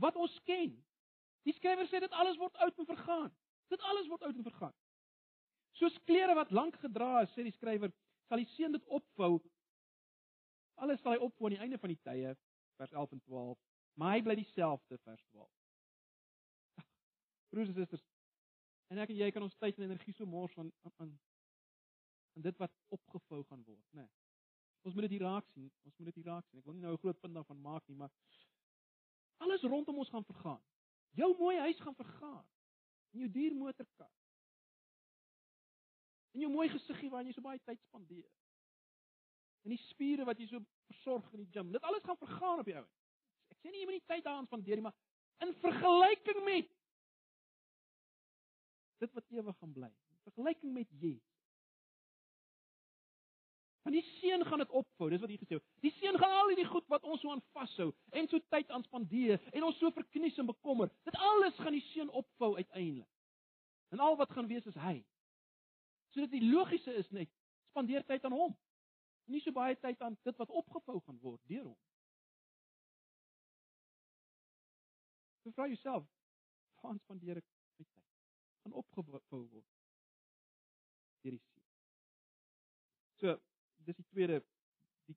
[0.00, 0.74] wat ons ken.
[1.48, 3.30] Die skrywer sê dit alles word oud en vergaan.
[3.72, 4.74] Dit alles word oud en vergaan.
[5.80, 7.92] Soos klere wat lank gedra is, sê die skrywer,
[8.28, 9.38] sal die seun dit opvou
[10.80, 12.30] Alles sal hy opvou aan die einde van die tye,
[12.80, 13.56] vers 11 en 12,
[14.00, 15.48] maar hy bly dieselfde vers 12.
[17.52, 18.04] Broers en susters,
[18.90, 21.12] en ek en jy kan ons tyd en energie so mors aan aan
[22.36, 24.02] aan dit wat opgevou gaan word, né?
[24.02, 24.10] Nee.
[24.86, 25.68] Ons moet dit hier raak sien.
[25.84, 26.60] Ons moet dit hier raak sien.
[26.60, 28.12] Ek wil nie nou 'n groot punt daarvan maak nie, maar
[29.44, 30.62] alles rondom ons gaan vergaan.
[31.18, 32.46] Jou mooi huis gaan vergaan.
[33.12, 34.10] En jou duur motorkar.
[36.32, 38.30] En jou mooi gesiggie waarin jy so baie tyd spandeer.
[39.64, 41.72] En die spiere wat jy so versorg in die gym.
[41.72, 42.86] Dit alles gaan vergaan op die ou.
[43.50, 44.96] Ek sê nie jy moet nie tyd daaraan spandeer nie, maar
[45.44, 46.70] in vergelyking met
[49.00, 49.90] dit wat ewig gaan bly.
[49.90, 51.28] In vergelyking met Jesus.
[53.82, 55.68] Want die seun gaan dit opvou, dis wat hier gesê word.
[55.80, 58.84] Die seun gaan al hierdie goed wat ons so aan vashou en so tyd aan
[58.84, 63.08] spandeer en ons so verknies en bekommer, dit alles gaan die seun opvou uiteindelik.
[63.90, 64.98] En al wat gaan wees is hy.
[66.12, 67.32] So dit die logiese is net
[67.70, 68.52] spandeer tyd aan hom.
[69.30, 71.78] Nie so baie tyd aan dit wat opgevou gaan word deur hom.
[75.40, 76.04] So vra jouself,
[76.82, 77.48] waar spandeer ek?
[78.62, 79.66] Gaan opgevou word
[81.22, 81.64] deur die seun.
[83.20, 83.36] So
[83.86, 84.40] dis die tweede
[85.08, 85.16] die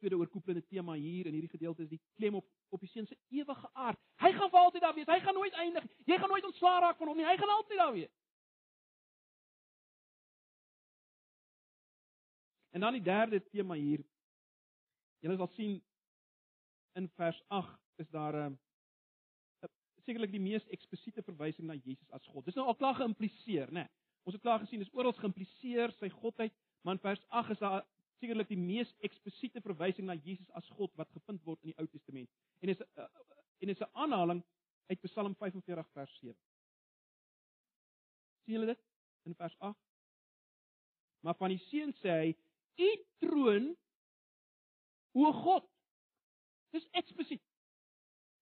[0.00, 3.16] tweede oorkoepelende tema hier in hierdie gedeelte is die klem op op die seun se
[3.32, 4.00] ewige aard.
[4.20, 5.08] Hy gaan vir altyd daar wees.
[5.08, 5.84] Hy gaan nooit eindig.
[6.04, 7.26] Jy gaan nooit ontslaa raak van hom nie.
[7.26, 8.14] Hy gaan altyd daar wees.
[12.76, 14.04] En dan die derde tema hier.
[15.24, 15.78] Julle sal sien
[16.98, 18.58] in vers 8 is daar 'n uh,
[20.08, 22.46] sekerlik die mees eksplisiete verwysing na Jesus as God.
[22.48, 23.84] Dis nou al klaar geïmpliseer, né?
[23.84, 23.94] Nee.
[24.28, 27.86] Ons het klaar gesien dis oral geïmpliseer sy godheid Maar in vers 8 is daar
[28.18, 31.86] sekerlik die mees eksplisiete verwysing na Jesus as God wat gevind word in die Ou
[31.86, 32.30] Testament.
[32.62, 33.08] En is uh,
[33.58, 34.44] en is 'n aanhaling
[34.86, 36.36] uit Psalm 45 vers 7.
[38.44, 38.84] sien julle dit
[39.22, 39.78] in vers 8?
[41.20, 42.36] Maar van die seun sê hy:
[42.76, 43.76] "U troon
[45.12, 45.70] o God."
[46.70, 47.42] Dis eksplisiet.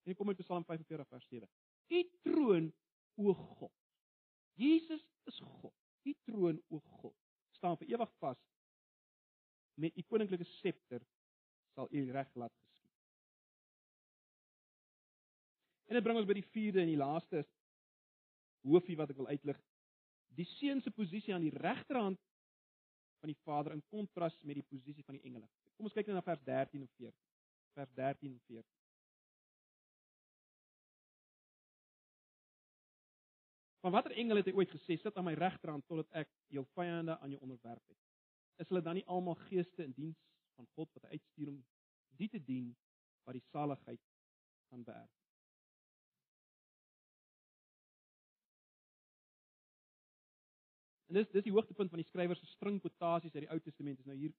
[0.02, 1.48] En kom uit Psalm 45 vers 7.
[1.90, 2.72] U troon
[3.16, 3.72] o God.
[4.56, 5.74] Jesus is God.
[6.06, 7.14] U troon o God
[7.56, 8.40] staan vir ewig vas.
[9.80, 11.04] Met u koninklike scepter
[11.76, 12.92] sal u reg laat geskied.
[15.86, 17.44] En dit bring ons by die vierde en die laaste
[18.66, 19.58] hoofie wat ek wil uitlig.
[20.36, 22.20] Die seun se posisie aan die regterhand
[23.20, 25.48] van die Vader in kontras met die posisie van die engele.
[25.76, 27.14] Kom ons kyk net na vers 13 en 14.
[27.76, 28.75] Vers 13 en 14.
[33.86, 37.14] Van watter engel het hy ooit gesê sit aan my regterhand totdat ek jou vyande
[37.22, 38.00] aan jou onderwerp het?
[38.58, 40.24] Is hulle dan nie almal geeste in diens
[40.58, 41.60] van God wat hy uitstuur om
[42.18, 42.72] die te dien
[43.28, 44.02] wat die saligheid
[44.72, 45.14] gaan beerf?
[51.06, 54.02] En dis dis die hoogtepunt van die skrywer se string quotasies uit die Ou Testament
[54.02, 54.34] is nou hier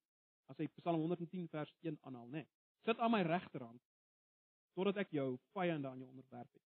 [0.52, 2.44] as hy Psalm 110 vers 1 aanhaal, né?
[2.44, 2.52] Nee,
[2.84, 3.80] sit aan my regterhand
[4.76, 6.67] totdat ek jou vyande aan jou onderwerp het.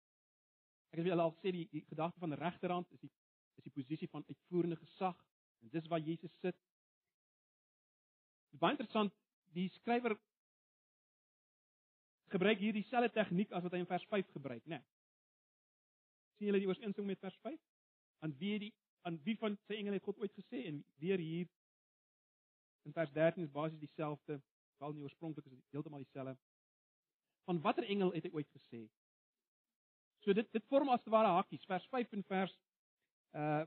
[0.92, 3.12] Ek het al gesê die, die gedagte van regterhand is die
[3.61, 5.16] is die posisie van uitvoerende gesag
[5.61, 6.57] en dis waar Jesus sit.
[8.50, 9.12] Dit baie interessant,
[9.52, 10.16] die skrywer
[12.33, 14.78] gebruik hier dieselfde tegniek as wat hy in vers 5 gebruik, né?
[14.78, 14.88] Nee.
[16.38, 17.61] sien julle die ooreenstemming met vers 5?
[18.24, 21.48] Aan wie die aan wie van sy engele het God ooit gesê en weer hier
[22.87, 24.38] in vers 13 is basies dieselfde,
[24.78, 26.37] wel nie oorspronklik is dit heeltemal dieselfde.
[27.50, 28.85] Van watter engel het hy ooit gesê?
[30.22, 31.64] So dit dit vorm as te ware hakkies.
[31.66, 32.58] Vers 5 en vers
[33.38, 33.64] uh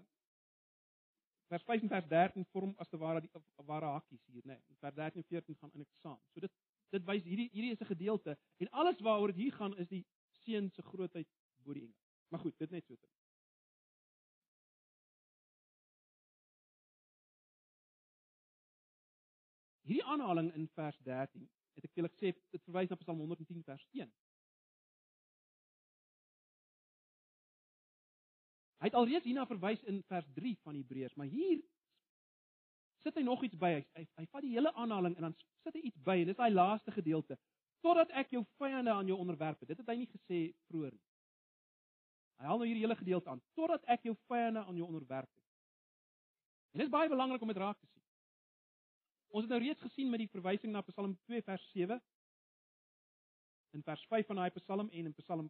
[1.51, 3.29] vers 5 en vers 13 vorm as te ware die
[3.67, 4.55] ware hakkies hier, né?
[4.55, 4.77] Nee.
[4.79, 6.19] Vers 13 en 14 gaan in ek saam.
[6.33, 6.55] So dit
[6.95, 10.05] dit wys hierdie hierdie is 'n gedeelte en alles waaroor dit hier gaan is die
[10.45, 11.27] seun se grootheid
[11.63, 12.03] bo die engele.
[12.29, 13.07] Maar goed, dit net so te.
[19.85, 23.83] Hierdie aanhaling in vers 13, het ek julle gesê, dit verwys na Psalm 110 vers
[23.93, 24.13] 1.
[28.85, 31.57] Hy het alreeds hierna verwys in vers 3 van Hebreërs, maar hier
[33.01, 33.71] sit hy nog iets by.
[33.79, 35.33] Hy hy, hy vat die hele aanhaling en dan
[35.65, 37.39] sit hy iets by en dis daai laaste gedeelte.
[37.81, 39.71] Totdat ek jou vyande aan jou onderwerp het.
[39.71, 41.01] Dit het hy nie gesê vroeër nie.
[42.37, 43.41] Hy haal nou hierdie hele gedeelte aan.
[43.57, 45.43] Totdat ek jou vyande aan jou onderwerp het.
[46.77, 48.05] En dit is baie belangrik om dit raak te sien.
[49.33, 51.97] Ons het nou reeds gesien met die verwysing na Psalm 2 vers 7
[53.73, 55.49] in vers 5 van daai Psalm en in Psalm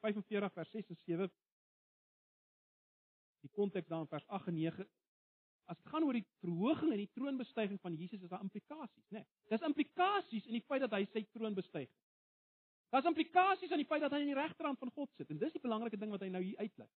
[0.00, 1.32] 45 vers 6 en 7
[3.42, 4.86] die konteks daar in vers 8 en 9
[5.70, 9.22] as dit gaan oor die verhoging en die troonbestyging van Jesus is daar implikasies, né?
[9.22, 11.90] Nee, Daar's implikasies in die feit dat hy sy troon bestyg.
[12.92, 15.54] Daar's implikasies aan die feit dat hy aan die regterhand van God sit en dis
[15.54, 16.90] die belangrike ding wat hy nou hier uitlig.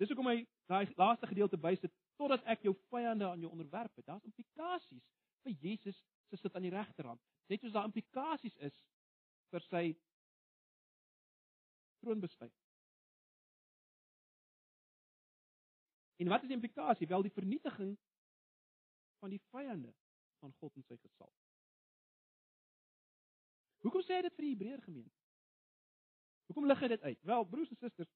[0.00, 4.06] Dis hoekom hy daai laaste gedeelte bysit totdat ek jou vyande aan jou onderwerp het.
[4.08, 5.04] Daar's implikasies
[5.44, 7.22] vir Jesus se sit aan die regterhand.
[7.46, 8.76] Net soos daar implikasies is
[9.54, 9.84] vir sy
[12.02, 12.65] troonbesluit.
[16.16, 17.06] En wat is die implikasie?
[17.06, 17.96] Wel die vernietiging
[19.18, 19.92] van die vyande
[20.38, 21.34] van God en sy gesalf.
[23.84, 25.14] Hoekom sê hy dit vir die Hebreër gemeente?
[26.48, 27.18] Hoekom lig hy dit uit?
[27.28, 28.12] Wel, broers en susters,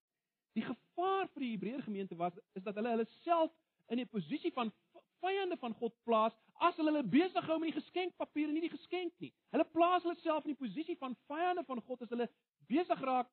[0.59, 3.53] die gevaar vir die Hebreër gemeente was is dat hulle hulle self
[3.91, 4.73] in 'n posisie van
[5.21, 6.35] vyande van God plaas
[6.67, 9.33] as hulle hulle besig hou met die geskenkpapier en nie die geskenk nie.
[9.55, 12.29] Hulle plaas hulle self in die posisie van vyande van God as hulle
[12.69, 13.31] besig raak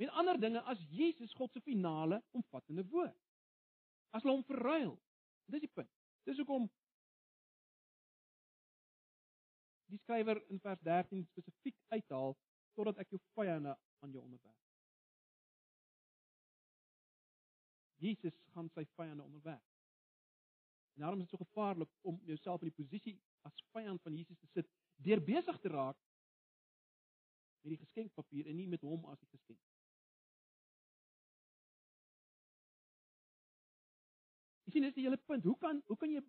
[0.00, 3.23] met ander dinge as Jesus God se finale omvattende woord.
[4.14, 4.94] As hulle hom verruil.
[5.50, 5.90] Dis die punt.
[6.24, 6.68] Dis hoekom
[9.92, 12.34] die skrywer in vers 13 spesifiek uithaal
[12.74, 14.62] totdat ek jou vyande aan jou onderwerf.
[18.02, 19.62] Jesus gaan sy vyande onderwerf.
[20.94, 23.14] En daarom is dit so gevaarlik om jouself in die posisie
[23.48, 24.68] as vyand van Jesus te sit
[25.04, 25.98] deur besig te raak
[27.64, 29.73] met die geskenkpapier en nie met hom as die geskenk.
[34.74, 35.46] Sien dis die hele punt.
[35.46, 36.22] Hoe kan hoe kan jy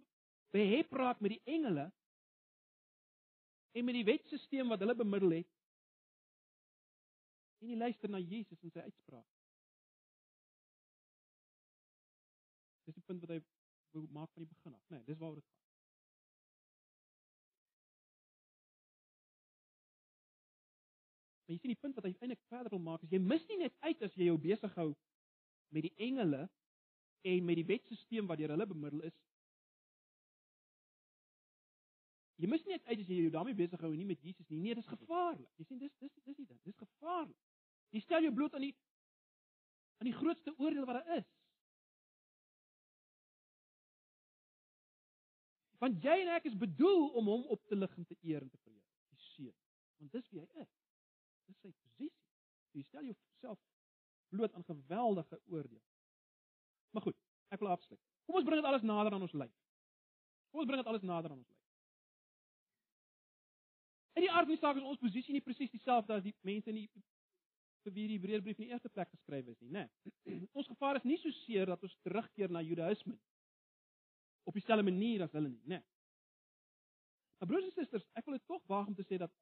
[0.55, 1.89] behep raak met die engele
[3.75, 5.51] en met die wetstelsel wat hulle bemiddel het
[7.62, 9.27] en jy luister na Jesus en sy uitspraak.
[12.86, 13.39] Dis die punt wat hy
[14.13, 14.99] maak van die begin af, né?
[14.99, 15.63] Nee, dis waaroor dit gaan.
[21.45, 23.60] Maar jy sien die punt wat hy eintlik verder wil maak is jy mis nie
[23.63, 24.91] net uit as jy jou besig hou
[25.73, 26.45] met die engele
[27.25, 29.15] en met die wetstelsel wat deur hulle bemiddel is.
[32.35, 34.47] Jy mis nie net uit as jy jou daarmee besig hou en nie met Jesus
[34.51, 34.59] nie.
[34.59, 35.51] Nee, dis gevaarlik.
[35.57, 36.59] Jy sien dis dis dis die ding.
[36.67, 37.38] Dis gevaarlik.
[37.95, 38.75] Jy stel jou bloot aan die
[40.03, 41.29] aan die grootste oordeel wat daar is.
[45.79, 48.51] Want jy en ek is bedoel om hom op te lig en te eer en
[48.51, 49.55] te verheerlik, die seun.
[50.01, 50.71] Want dis wie hy is.
[51.47, 52.11] Dis sy posisie.
[52.75, 53.61] Jy stel jouself
[54.33, 55.83] bloot aan geweldige oordeel.
[56.95, 57.17] Maar goed,
[57.51, 57.99] ek wil afsluit.
[58.25, 59.51] Kom ons bring dit alles nader aan ons lyf.
[60.51, 61.63] Kom ons bring dit alles nader aan ons lyf.
[64.15, 66.71] In die aard van die saak is ons posisie nie presies dieselfde as die mense
[66.71, 66.88] in die
[67.86, 69.84] vir wie die Hebreërbrief in die eerste plek geskryf is nie, né?
[70.25, 70.39] Nee.
[70.58, 73.13] Ons gevaar is nie so seer dat ons terugkeer na Judaïsme
[74.49, 75.81] op dieselfde manier as hulle nie, né?
[75.81, 75.84] Nee.
[77.41, 79.34] Maar broers en susters, ek wil dit tog waag om te sê dat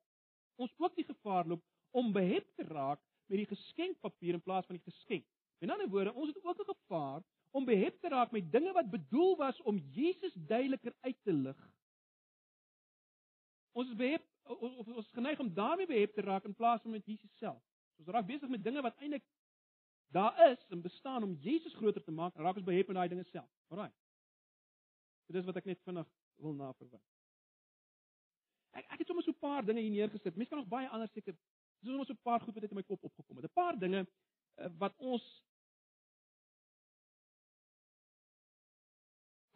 [0.60, 1.64] ons ook die gevaar loop
[1.96, 5.28] om behep te raak met die geskenkpapier in plaas van die geskenk.
[5.62, 7.22] Met ander woorde, ons het ook 'n gevaar
[7.54, 11.60] om behep te raak met dinge wat bedoel was om Jesus duideliker uit te lig.
[13.72, 16.92] Ons is behep of ons is geneig om daarmee behep te raak in plaas van
[16.92, 17.62] met Jesus self.
[18.02, 19.26] Ons raak besig met dinge wat eintlik
[20.14, 23.26] daar is en bestaan om Jesus groter te maak, raak ons behep met daai dinge
[23.30, 23.50] self.
[23.68, 23.92] Alraai.
[25.30, 26.10] Dit is wat ek net vinnig
[26.42, 27.08] wil naverwys.
[28.74, 30.36] Ek ek het sommer so 'n paar dinge hier neergesit.
[30.36, 31.34] Mense kan nog baie ander seker.
[31.82, 33.46] Dis sommer so 'n paar goed wat net in my kop opgekom het.
[33.46, 34.06] 'n Paar dinge
[34.58, 35.44] uh, wat ons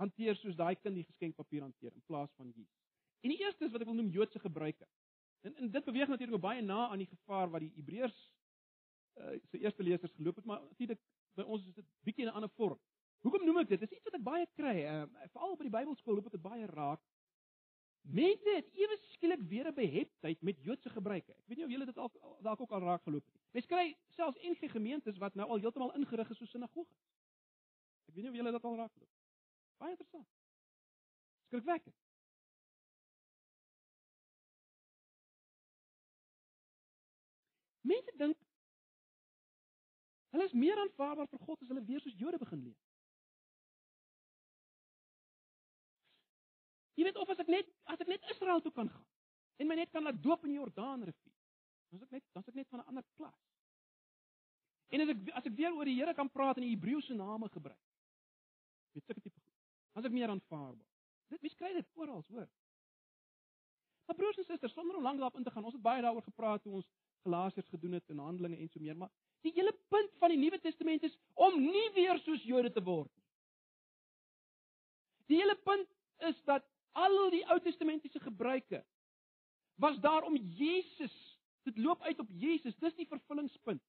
[0.02, 2.82] hanteer soos daai kind die geskenkpapier hanteer in plaas van Jesus.
[3.26, 4.88] En die eerste is wat ek wil noem Joodse gebruike.
[5.46, 8.18] En, en dit beweeg natuurlik baie na aan die gevaar wat die Hebreërs
[9.18, 11.02] uh, se eerste lesers geloop het, maar natuurlik
[11.38, 12.80] by ons is dit bietjie in 'n ander vorm.
[13.26, 13.80] Hoekom noem ek dit?
[13.80, 16.46] Dit is iets wat ek baie kry, uh, veral by die Bybelskool loop ek dit
[16.46, 17.02] baie raak.
[18.08, 21.34] Mense het ewe skielik weer 'n beheptheid met Joodse gebruike.
[21.34, 23.44] Ek weet nie of julle dit al dalk ook al raak geloop het nie.
[23.52, 27.02] Mense kry selfs NG gemeentes wat nou al heeltemal ingerig is soos sinagoges.
[28.08, 29.17] Ek weet nie of julle dit al raak geloop.
[29.78, 30.28] Baie interessant.
[31.48, 31.96] Skrikwekkend.
[37.88, 38.44] Mense dink
[40.36, 42.82] hulle is meer aanvaarbaar vir God as hulle weer soos Jode begin leef.
[46.98, 49.08] Jy weet of as ek net as ek net Israel toe kan gaan
[49.62, 51.34] en my net kan laat doop in die Jordaanrivier.
[51.90, 53.40] Dan is ek net dan is ek net van 'n ander klas.
[54.92, 57.50] En as ek as ek weer oor die Here kan praat in die Hebreëse name
[57.50, 57.86] gebruik.
[58.94, 59.47] Weet sulke tipe
[60.04, 60.88] is ek meer aanvaarbaar.
[61.34, 62.48] Dit mens kry dit oral, hoor.
[64.08, 66.24] Maar broers en susters, sonder om lank daarop in te gaan, ons het baie daaroor
[66.24, 66.88] gepraat toe ons
[67.26, 69.12] Galasiërs gedoen het in Handelinge en so meer, maar
[69.44, 73.12] die hele punt van die Nuwe Testament is om nie weer soos Jode te word
[73.12, 73.26] nie.
[75.28, 75.90] Die hele punt
[76.30, 76.64] is dat
[76.98, 78.84] al die Ou Testamentiese gebruike
[79.78, 81.14] was daar om Jesus,
[81.68, 83.84] dit loop uit op Jesus, dis die vervullingspunt.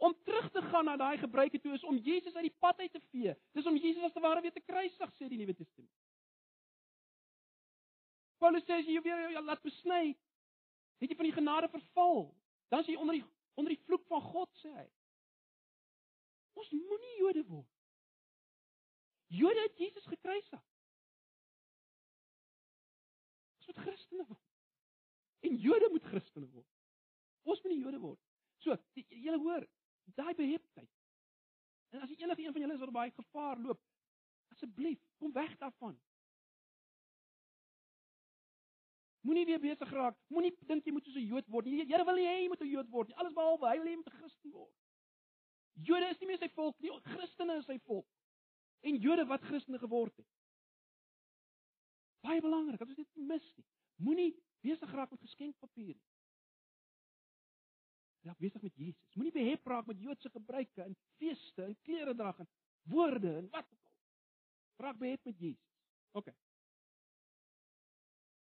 [0.00, 2.92] Om terug te gaan na daai gebruike toe is om Jesus uit die pad uit
[2.92, 3.34] te vee.
[3.56, 5.92] Dis om Jesus as te ware weer te kruisig sê die Nuwe Testament.
[8.40, 10.14] Paulus sê jy weer jy laat besny,
[11.02, 12.30] het jy van die genade verval.
[12.72, 13.26] Dan is jy onder die
[13.60, 14.88] onder die vloek van God sê hy.
[16.56, 17.68] Ons moenie Jode word.
[19.36, 20.62] Jode het Jesus gekruisig.
[23.80, 24.46] Christene word.
[25.40, 26.68] En Jode moet Christene word.
[27.48, 28.20] Ons moet nie Jode word.
[28.60, 29.66] So, julle hoor,
[30.04, 30.90] daai beheptheid.
[31.90, 33.80] En as enige een van julle is wat baie gevaar loop,
[34.54, 35.98] asseblief, kom weg daarvan.
[39.20, 40.16] Moenie weer besig raak.
[40.26, 41.84] Moenie dink jy moet soos 'n Jood word nie.
[41.84, 43.16] Here wil nie hê jy moet 'n Jood word nie.
[43.16, 44.74] Alles behalwe hy wil hê jy moet 'n Christen word.
[45.74, 48.06] Jode is nie meer sy volk nie, Christene is sy volk.
[48.80, 50.26] En Jode wat Christene geword het.
[52.20, 53.66] Baie belangrik, dat ons dit mis nie.
[53.96, 54.30] Moenie
[54.64, 56.09] besig raak met geskenkpapier nie.
[58.20, 59.14] Raak besig met Jesus.
[59.14, 62.48] Moenie behep raak met Joodse gebruike en feeste en klere dra en
[62.92, 63.96] woorde en wat ook al.
[64.84, 65.72] Raak behep met Jesus.
[66.12, 66.28] OK.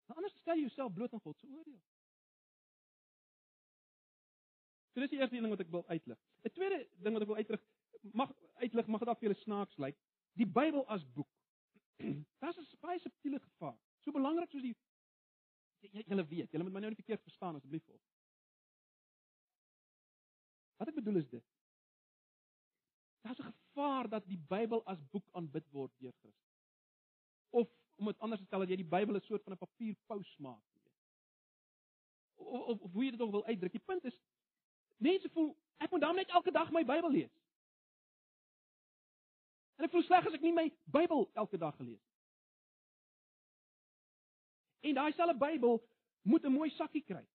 [0.06, 1.82] Maar anders stel jy jouself bloot aan God se oordeel.
[4.94, 6.20] So dis die eerste ding wat ek wil uitlig.
[6.44, 7.66] 'n Tweede ding wat ek wil uitlig,
[8.02, 8.32] mag
[8.64, 9.98] uitlig mag dit af vir julle snaaks lyk.
[10.34, 11.30] Die Bybel as boek.
[12.42, 13.78] Dit is baie subtiele gevaar.
[14.02, 14.76] So belangrik soos die
[15.80, 18.02] julle weet, julle moet my nou nie verkeerd verstaan asseblief op.
[20.80, 21.44] Wat ek bedoel is dit.
[23.22, 26.56] Daar's 'n gevaar dat die Bybel as boek aanbid word deur Christus.
[27.50, 30.38] Of om dit anders te stel dat jy die Bybel 'n soort van 'n papierpous
[30.38, 30.64] maak.
[32.36, 33.72] Of, of of hoe jy dit ook wil uitdruk.
[33.72, 34.22] Die punt is
[34.98, 37.36] mense voel ek moet dan net elke dag my Bybel lees.
[39.76, 42.16] En ek voel sleg as ek nie my Bybel elke dag gelees het.
[44.80, 45.84] En daai selfe Bybel
[46.22, 47.28] moet 'n mooi sakkie kry.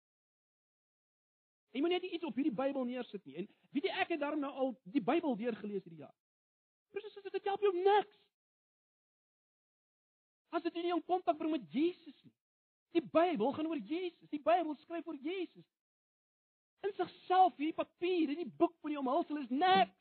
[1.75, 3.41] Jy moet net iets op hierdie Bybel neersit nie.
[3.41, 6.15] En weet jy ek het daarom nou al die Bybel deurgelees hierdie jaar.
[6.95, 8.21] Presies, dit help jou niks.
[10.55, 12.35] As dit nie in kontak bring met Jesus nie.
[12.95, 14.31] Die Bybel gaan oor Jesus.
[14.31, 15.67] Die Bybel skryf oor Jesus.
[16.87, 19.99] In sigself hierdie papier, hierdie boek van die omhulsel is niks.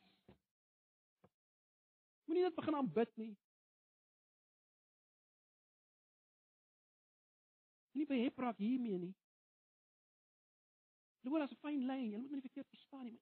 [2.28, 3.32] Moenie dit begin aanbid nie.
[7.98, 9.14] Nie by Hebrak hiermee nie.
[11.24, 13.18] Jy hoor as 'n fyn lyn, jy moet my nie verkeerd verstaan nie,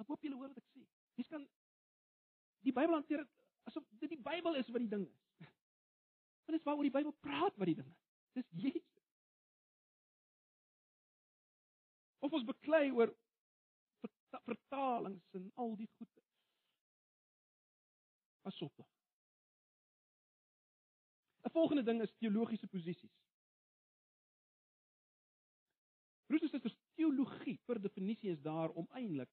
[0.00, 0.84] ek hoop julle hoor wat ek sê.
[1.20, 1.44] Jy kan
[2.64, 3.26] die Bybel hanteer
[3.68, 5.20] asof dit die Bybel is wat die ding is.
[6.44, 8.00] Want dit is waaroor die Bybel praat wat die ding is.
[8.38, 9.04] Dis Jesus.
[12.24, 13.12] Of ons beklei oor
[14.44, 16.22] vertalings en al die goede.
[18.42, 18.84] Pas op.
[21.44, 23.12] 'n Volgende ding is teologiese posisies.
[26.26, 29.30] Broers en susters, teologie per definisie is daar om eintlik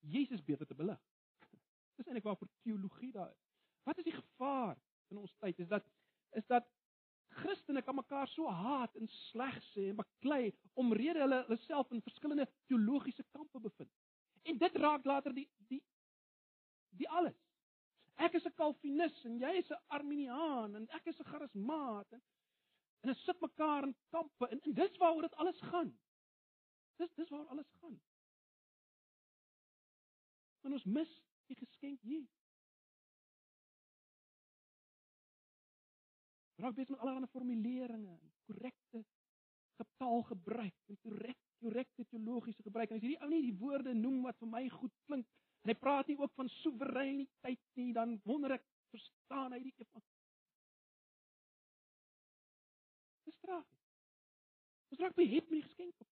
[0.00, 1.00] Jesus beter te belig.
[1.96, 3.42] Dis eintlik waarvoor teologie daar is.
[3.84, 4.78] Wat is die gevaar
[5.12, 5.58] in ons tyd?
[5.58, 5.86] Is dat
[6.38, 6.66] is dat
[7.30, 10.50] Christene kan mekaar so haat en sleg sê en baklei
[10.82, 13.92] omrede hulle hulle self in verskillende teologiese kampe bevind.
[14.42, 15.82] En dit raak later die die
[16.98, 17.36] die alles.
[18.16, 22.22] Ek is 'n Calvinis en jy is 'n Arminiaan en ek is 'n Charismaat en
[23.00, 25.92] en hulle sit mekaar in kampe en, en dis waaroor dit alles gaan.
[27.00, 27.96] Dis dis waaroor alles gaan.
[30.68, 31.14] En ons mis
[31.48, 32.26] die geskenk hier.
[36.60, 39.04] Raak besig met allerlei formuleringe, korrekte
[39.80, 42.90] getaalgebruik en korrekte korrekte teologiese gebruik.
[42.90, 45.28] En as hierdie ou nie die woorde noem wat vir my goed klink,
[45.60, 50.09] en hy praat nie ook van soewereiniteit nie, dan wonder ek, verstaan hy die evangelie?
[53.40, 53.82] Dis tragies.
[54.90, 56.08] Ons raak behep met die geskenk op.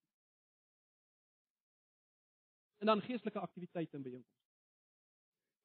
[2.79, 4.37] En dan geestelike aktiwiteite en byeenkomste.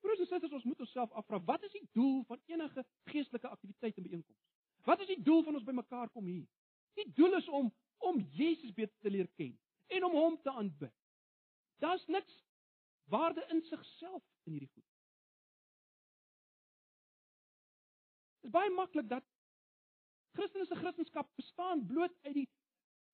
[0.03, 3.97] Broers en susters, ons moet onsself afvra, wat is die doel van enige geestelike aktiwiteit
[3.97, 4.43] en byeenkomste?
[4.83, 6.47] Wat is die doel van ons bymekaar kom hier?
[6.99, 7.71] Die doel is om
[8.03, 9.53] om Jesus beter te leer ken
[9.95, 10.95] en om hom te aanbid.
[11.79, 12.33] Daar's niks
[13.07, 14.89] waarde in sigself in hierdie goed.
[18.41, 19.23] Dit is baie maklik dat
[20.33, 22.49] Christelike Christendom bestaan bloot uit die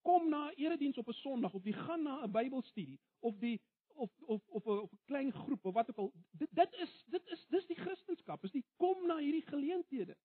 [0.01, 3.61] kom na erediens op 'n Sondag of die gaan na 'n Bybelstudie of die
[3.93, 6.13] of of of 'n of 'n klein groep of wat ook al.
[6.32, 8.38] Dit dit is dit is dis die Christendom.
[8.41, 10.17] Is die kom na hierdie geleenthede.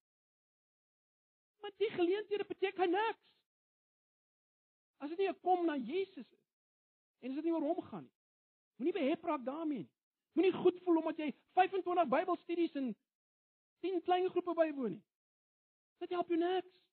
[1.61, 3.23] Maar die geleenthede beteken niks.
[4.97, 6.45] As dit nie 'n kom na Jesus is
[7.19, 8.13] en as dit nie oor hom gaan nie.
[8.75, 9.91] Moenie behep raak daarmee nie.
[10.31, 12.95] Moenie goed voel omdat jy 25 Bybelstudies en
[13.79, 15.03] 10 klein groepe bywoon nie.
[15.97, 16.84] Dit help jou niks.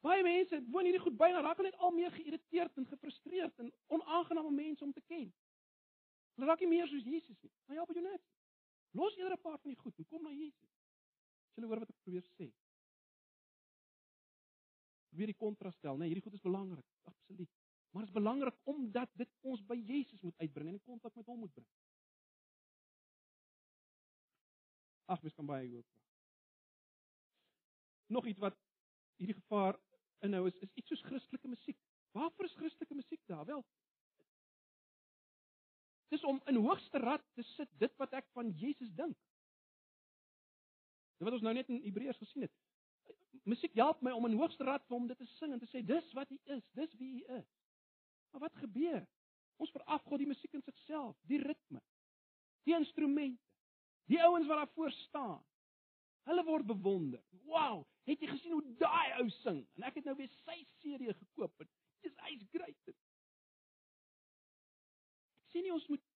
[0.00, 3.72] Baie mense woon hierdie goed by en raak net al meer geïrriteerd en gefrustreerd en
[3.96, 5.28] onaangename mense om te ken.
[6.34, 7.52] Hulle raak nie meer soos Jesus nie.
[7.66, 8.32] Maar help jou niks.
[8.96, 10.72] Los eerder 'n paar van die goed en kom na Jesus.
[11.54, 12.52] Jy hoor wat ek probeer sê
[15.10, 16.04] weer die kontras stel, né?
[16.04, 17.50] Nee, hierdie goed is belangrik, absoluut.
[17.90, 21.26] Maar dit is belangrik omdat dit ons by Jesus moet uitbring en in kontak met
[21.26, 21.68] hom moet bring.
[25.10, 25.86] Ag, mens kan baie hoop.
[28.14, 28.58] Nog iets wat
[29.18, 29.78] hierdie gevaar
[30.26, 31.78] inhou is is iets soos Christelike musiek.
[32.16, 33.44] Waarvoor is Christelike musiek daar?
[33.46, 33.64] Wel,
[36.10, 39.16] dis om in hoogste rad te sit dit wat ek van Jesus dink.
[41.18, 42.56] Dit wat ons nou net in Hebreërs gesien het.
[43.48, 45.84] Musiek help my om in hoogste rad vir hom dit te sing en te sê
[45.86, 47.48] dis wat hy is, dis wie hy is.
[48.32, 49.04] Maar wat gebeur?
[49.60, 51.82] Ons verafgod die musiek in sigself, die ritme,
[52.64, 53.42] die instrumente,
[54.10, 55.38] die ouens wat daar voor staan.
[56.28, 57.22] Hulle word bewonder.
[57.48, 59.62] Wow, het jy gesien hoe daai ou sing?
[59.76, 61.64] En ek het nou weer sy CD gekoop
[62.04, 62.92] dis hy's great.
[65.40, 66.06] Ek sê nie ons moet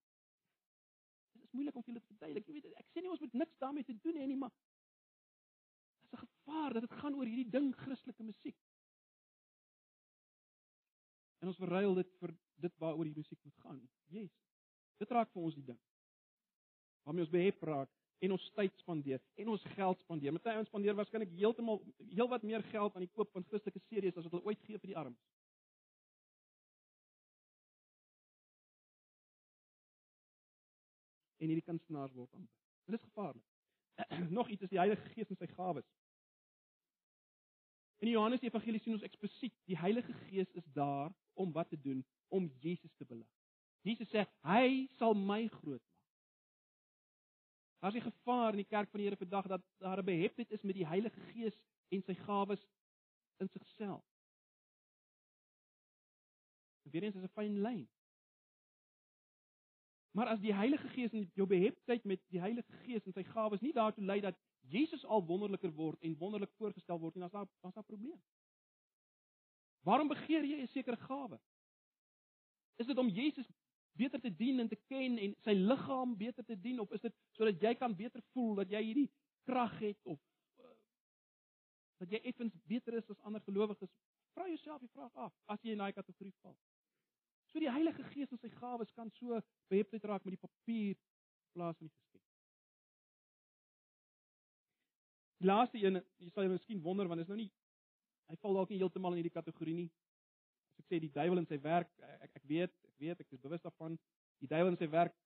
[1.34, 2.46] Dit is moeilik om vir julle te verduidelik.
[2.48, 4.52] Jy weet, ek sê nie ons moet niks daarmee te doen hê nie, maar
[6.04, 8.56] Dis 'n gevaar dat dit gaan oor hierdie ding Christelike musiek.
[11.40, 13.80] En ons verruil dit vir dit waaroor die musiek moet gaan.
[14.08, 14.32] Yes.
[14.96, 15.80] Dit raak vir ons die ding.
[17.02, 17.90] Waarmee ons behep raak
[18.24, 20.32] en ons tyd spandeer en ons geld spandeer.
[20.32, 24.16] Met hy ons spandeer waarskynlik heeltemal heelwat meer geld aan die koop van Christelike series
[24.16, 25.20] as wat hulle ooit gee vir die armes.
[31.42, 32.62] En hierdie kunstenaars word aanbid.
[32.88, 33.44] Dit is gevaarlik.
[34.38, 35.86] nog iets is die Heilige Gees en sy gawes.
[38.04, 42.04] In Johannes Evangelie sien ons eksplisiet die Heilige Gees is daar om wat te doen?
[42.28, 43.28] Om Jesus te belig.
[43.84, 45.84] Jesus sê hy sal my groot.
[47.84, 50.50] Daar is 'n gevaar in die kerk van die Here vandag dat daar 'n beheptheid
[50.50, 52.66] is met die Heilige Gees en sy gawes
[53.36, 54.04] in sigself.
[56.82, 57.88] Weer eens is 'n fyn lyn.
[60.10, 63.60] Maar as die Heilige Gees in jou beheptheid met die Heilige Gees en sy gawes
[63.60, 67.32] nie daartoe lei dat Jesus al wonderliker word en wonderlik voorgestel word nie, dan is
[67.32, 68.22] daar dan is daar 'n probleem.
[69.80, 71.40] Waarom begeer jy 'n sekere gawe?
[72.76, 73.52] Is dit om Jesus
[73.96, 77.14] beter te dien en te ken en sy liggaam beter te dien of is dit
[77.38, 79.08] sodat jy kan beter voel dat jy hierdie
[79.48, 80.18] krag het of
[80.62, 80.70] uh,
[82.02, 83.92] dat jy effens beter is as ander gelowiges?
[84.34, 86.56] Vra jouself die vraag af as jy in daai kategorie val.
[87.52, 89.38] So die Heilige Gees en sy gawes kan so
[89.70, 90.96] beheptheid raak met die papier
[91.54, 92.24] plaas van die geskenk.
[95.38, 97.52] Die laaste een, jy sal jou miskien wonder want is nou nie
[98.30, 99.90] hy val dalk nie heeltemal in hierdie kategorie nie.
[100.84, 103.64] Ek sê die duiwel in sy werk, ek ek weet, ek weet, ek is bewus
[103.64, 103.96] daarvan,
[104.44, 105.16] die duiwel in sy werk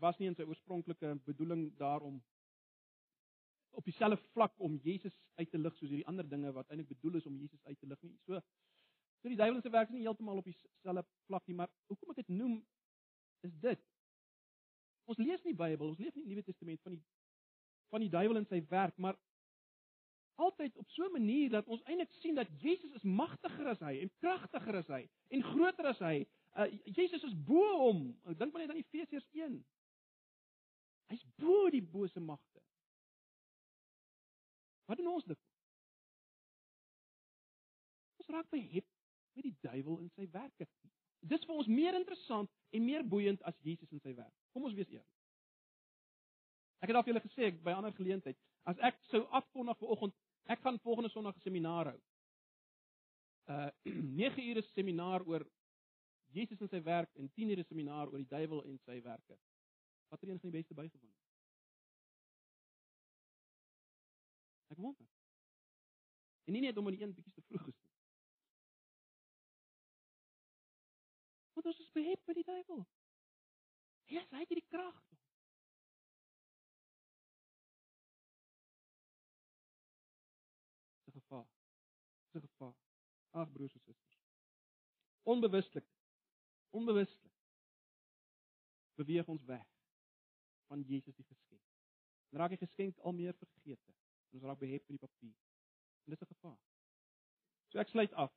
[0.00, 2.16] was nie in sy oorspronklike bedoeling daarom
[3.76, 7.20] op dieselfde vlak om Jesus uit te lig soos hierdie ander dinge wat eintlik bedoel
[7.20, 8.16] is om Jesus uit te lig nie.
[8.24, 8.40] So
[9.20, 12.22] So die duiwel se werk is nie heeltemal op dieselfde vlak nie, maar hoekom ek
[12.22, 12.54] dit noem
[13.44, 13.82] is dit.
[15.10, 17.02] Ons lees nie Bybel, ons lees nie Nuwe Testament van die
[17.90, 19.16] van die duiwel en sy werk, maar
[20.40, 23.98] altyd op so 'n manier dat ons eintlik sien dat Jesus is magtiger as hy
[24.00, 26.26] en kragtiger as hy en groter as hy.
[26.56, 28.00] Uh, Jesus is bo hom.
[28.24, 29.64] Dink maar net aan Efesiërs 1.
[31.10, 32.62] Hy's bo die bose magte.
[34.86, 35.38] Wat doen ons dit?
[38.16, 38.86] Ons raak behep
[39.32, 40.66] met die duiwel in sy werke.
[41.20, 44.34] Dis vir ons meer interessant en meer boeiend as Jesus in sy werk.
[44.52, 45.16] Kom ons wees eerlik.
[46.80, 48.38] Ek het al vir julle gesê by ander geleentheid,
[48.70, 50.14] as ek sou afkondig vir oggend,
[50.50, 52.00] ek gaan volgende Sondag 'n seminaar hou.
[53.54, 53.70] Uh
[54.22, 55.46] 9 ure seminaar oor
[56.30, 59.38] Jesus en sy werk en 10 ure seminaar oor die duiwel en sy werke.
[60.08, 61.14] Watter een gaan die beste bygewoon?
[64.70, 65.06] Ek wonder.
[66.46, 67.88] En nie net om aan die een bietjie te vroeg gesit.
[71.54, 72.86] Want ons is behep met die duiwel.
[74.10, 75.09] Ja, hy het die krag.
[82.30, 82.76] Dis 'n gevaar.
[83.30, 84.18] Ag broers en susters.
[85.22, 85.86] Onbewuslik.
[86.70, 87.32] Onbewuslik.
[88.94, 89.66] Beweeg ons weg
[90.66, 91.62] van Jesus die geskenk.
[92.30, 93.94] En raak die geskenk al meer vergete.
[94.30, 95.36] Ons raak behep met die papier.
[96.04, 96.60] En dis 'n gevaar.
[97.68, 98.32] So ek sluit af.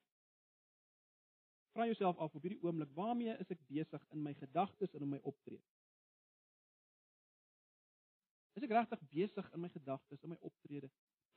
[1.74, 5.10] Vra jouself af op hierdie oomblik, waarmee is ek besig in my gedagtes en in
[5.10, 5.64] my optrede?
[8.54, 10.92] Is ek regtig besig in my gedagtes en my optrede?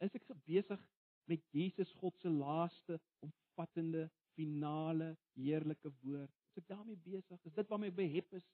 [0.04, 0.82] Is ek besig
[1.26, 6.30] met Jesus God se laaste, omvattende, finale, heerlike woord?
[6.50, 7.44] Is ek daarmee besig?
[7.44, 8.46] Is dit waarmee ek behep is?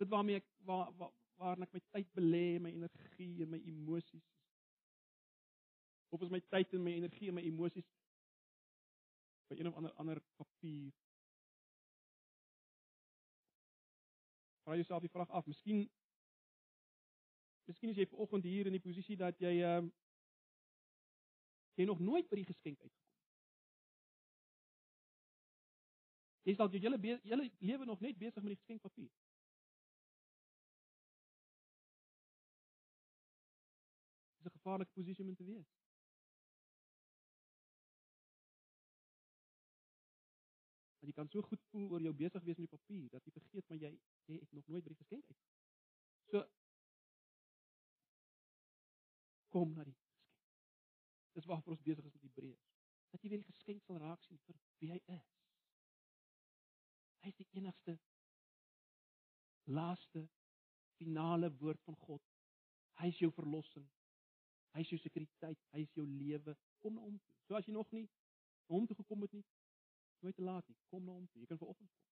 [0.00, 4.26] Dit waarmee ek waar waar waar ek my tyd belê, my energie en my emosies?
[6.14, 7.88] Of is my tyd en my energie en my emosies
[9.50, 10.94] by een of ander ander papier.
[14.64, 15.84] Vra jouself die vraag af, miskien
[17.64, 19.92] Miskien is jy vanoggend hier in die posisie dat jy ehm uh,
[21.74, 23.14] jy nog nooit by die geskenk uitgekom het.
[26.44, 29.12] Jy sal jou hele hele lewe nog net besig met die geskenkpapier.
[34.36, 35.70] Dis 'n gevaarlike posisie om in te wees.
[40.98, 43.32] Want jy kan so goed voel oor jou besig wees met die papier dat jy
[43.32, 43.90] vergeet maar jy
[44.26, 45.42] jy het nog nooit by die geskenk uit.
[46.30, 46.44] So
[49.48, 50.03] kom na die geskenk.
[51.34, 52.70] Dis waarvoor ons besig is met Hebreërs.
[53.10, 55.30] Dat jy weer die geskenk sal raak sien vir wie hy is.
[57.24, 57.98] Hy is die enigste
[59.64, 60.28] laaste
[60.98, 62.22] finale woord van God.
[63.00, 63.86] Hy is jou verlossing.
[64.74, 66.56] Hy is jou sekuriteit, hy is jou lewe.
[66.82, 67.36] Kom na hom toe.
[67.46, 69.44] So as jy nog nie na hom toe gekom het nie,
[70.24, 70.76] nooit te laat nie.
[70.90, 71.42] Kom na hom toe.
[71.42, 72.10] Jy kan vanoggend kom.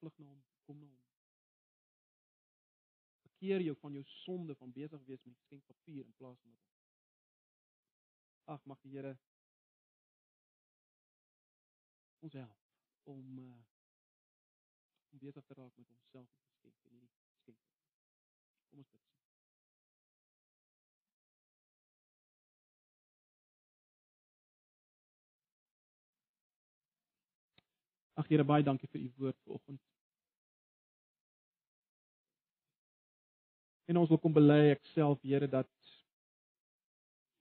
[0.00, 1.02] Vlug na hom, kom na hom.
[3.24, 6.73] Verkeer jou van jou sonde van besig wees met skenkpapier in plaas van met hom.
[8.44, 9.16] Ag, mag die Here
[12.24, 13.62] ons help om uh,
[15.12, 16.28] om besig te raak met homself
[16.64, 17.58] en geskenk en hierdie geskenk.
[18.68, 19.02] Kom ons bid.
[28.20, 29.82] Ag Here, baie dankie vir u woord vanoggend.
[33.84, 35.83] En ons wil kom bely ek self Here dat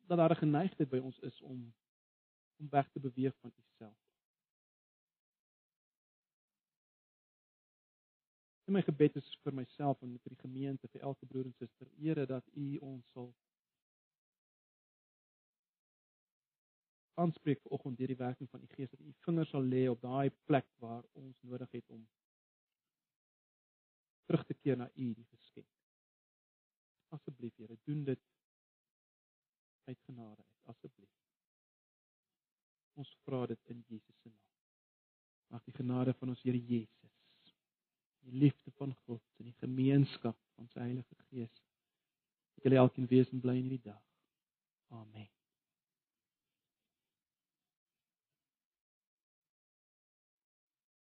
[0.08, 1.74] dat daar 'n geneigtheid by ons is om
[2.58, 3.98] om weg te beweeg van u self.
[8.64, 11.88] En my gebed is vir myself en vir die gemeente, vir elke broer en suster,
[11.98, 13.34] Here dat u ons sal
[17.14, 20.32] aanspreek vanoggend deur die werking van die Gees dat u vingers sal lê op daai
[20.50, 22.08] plek waar ons nodig het om
[24.26, 25.70] terug te keer na u die geskenk.
[27.14, 28.22] Asseblief Here, doen dit
[29.90, 31.12] uit genade uit, asseblief.
[32.94, 34.50] Ons vra dit in Jesus se naam.
[35.54, 37.14] Mag die genade van ons Here Jesus,
[38.24, 41.62] die liefde van God en die gemeenskap van sy Heilige Gees
[42.54, 44.04] met julle elkeen wees en bly in hierdie dag.
[44.94, 45.30] Amen.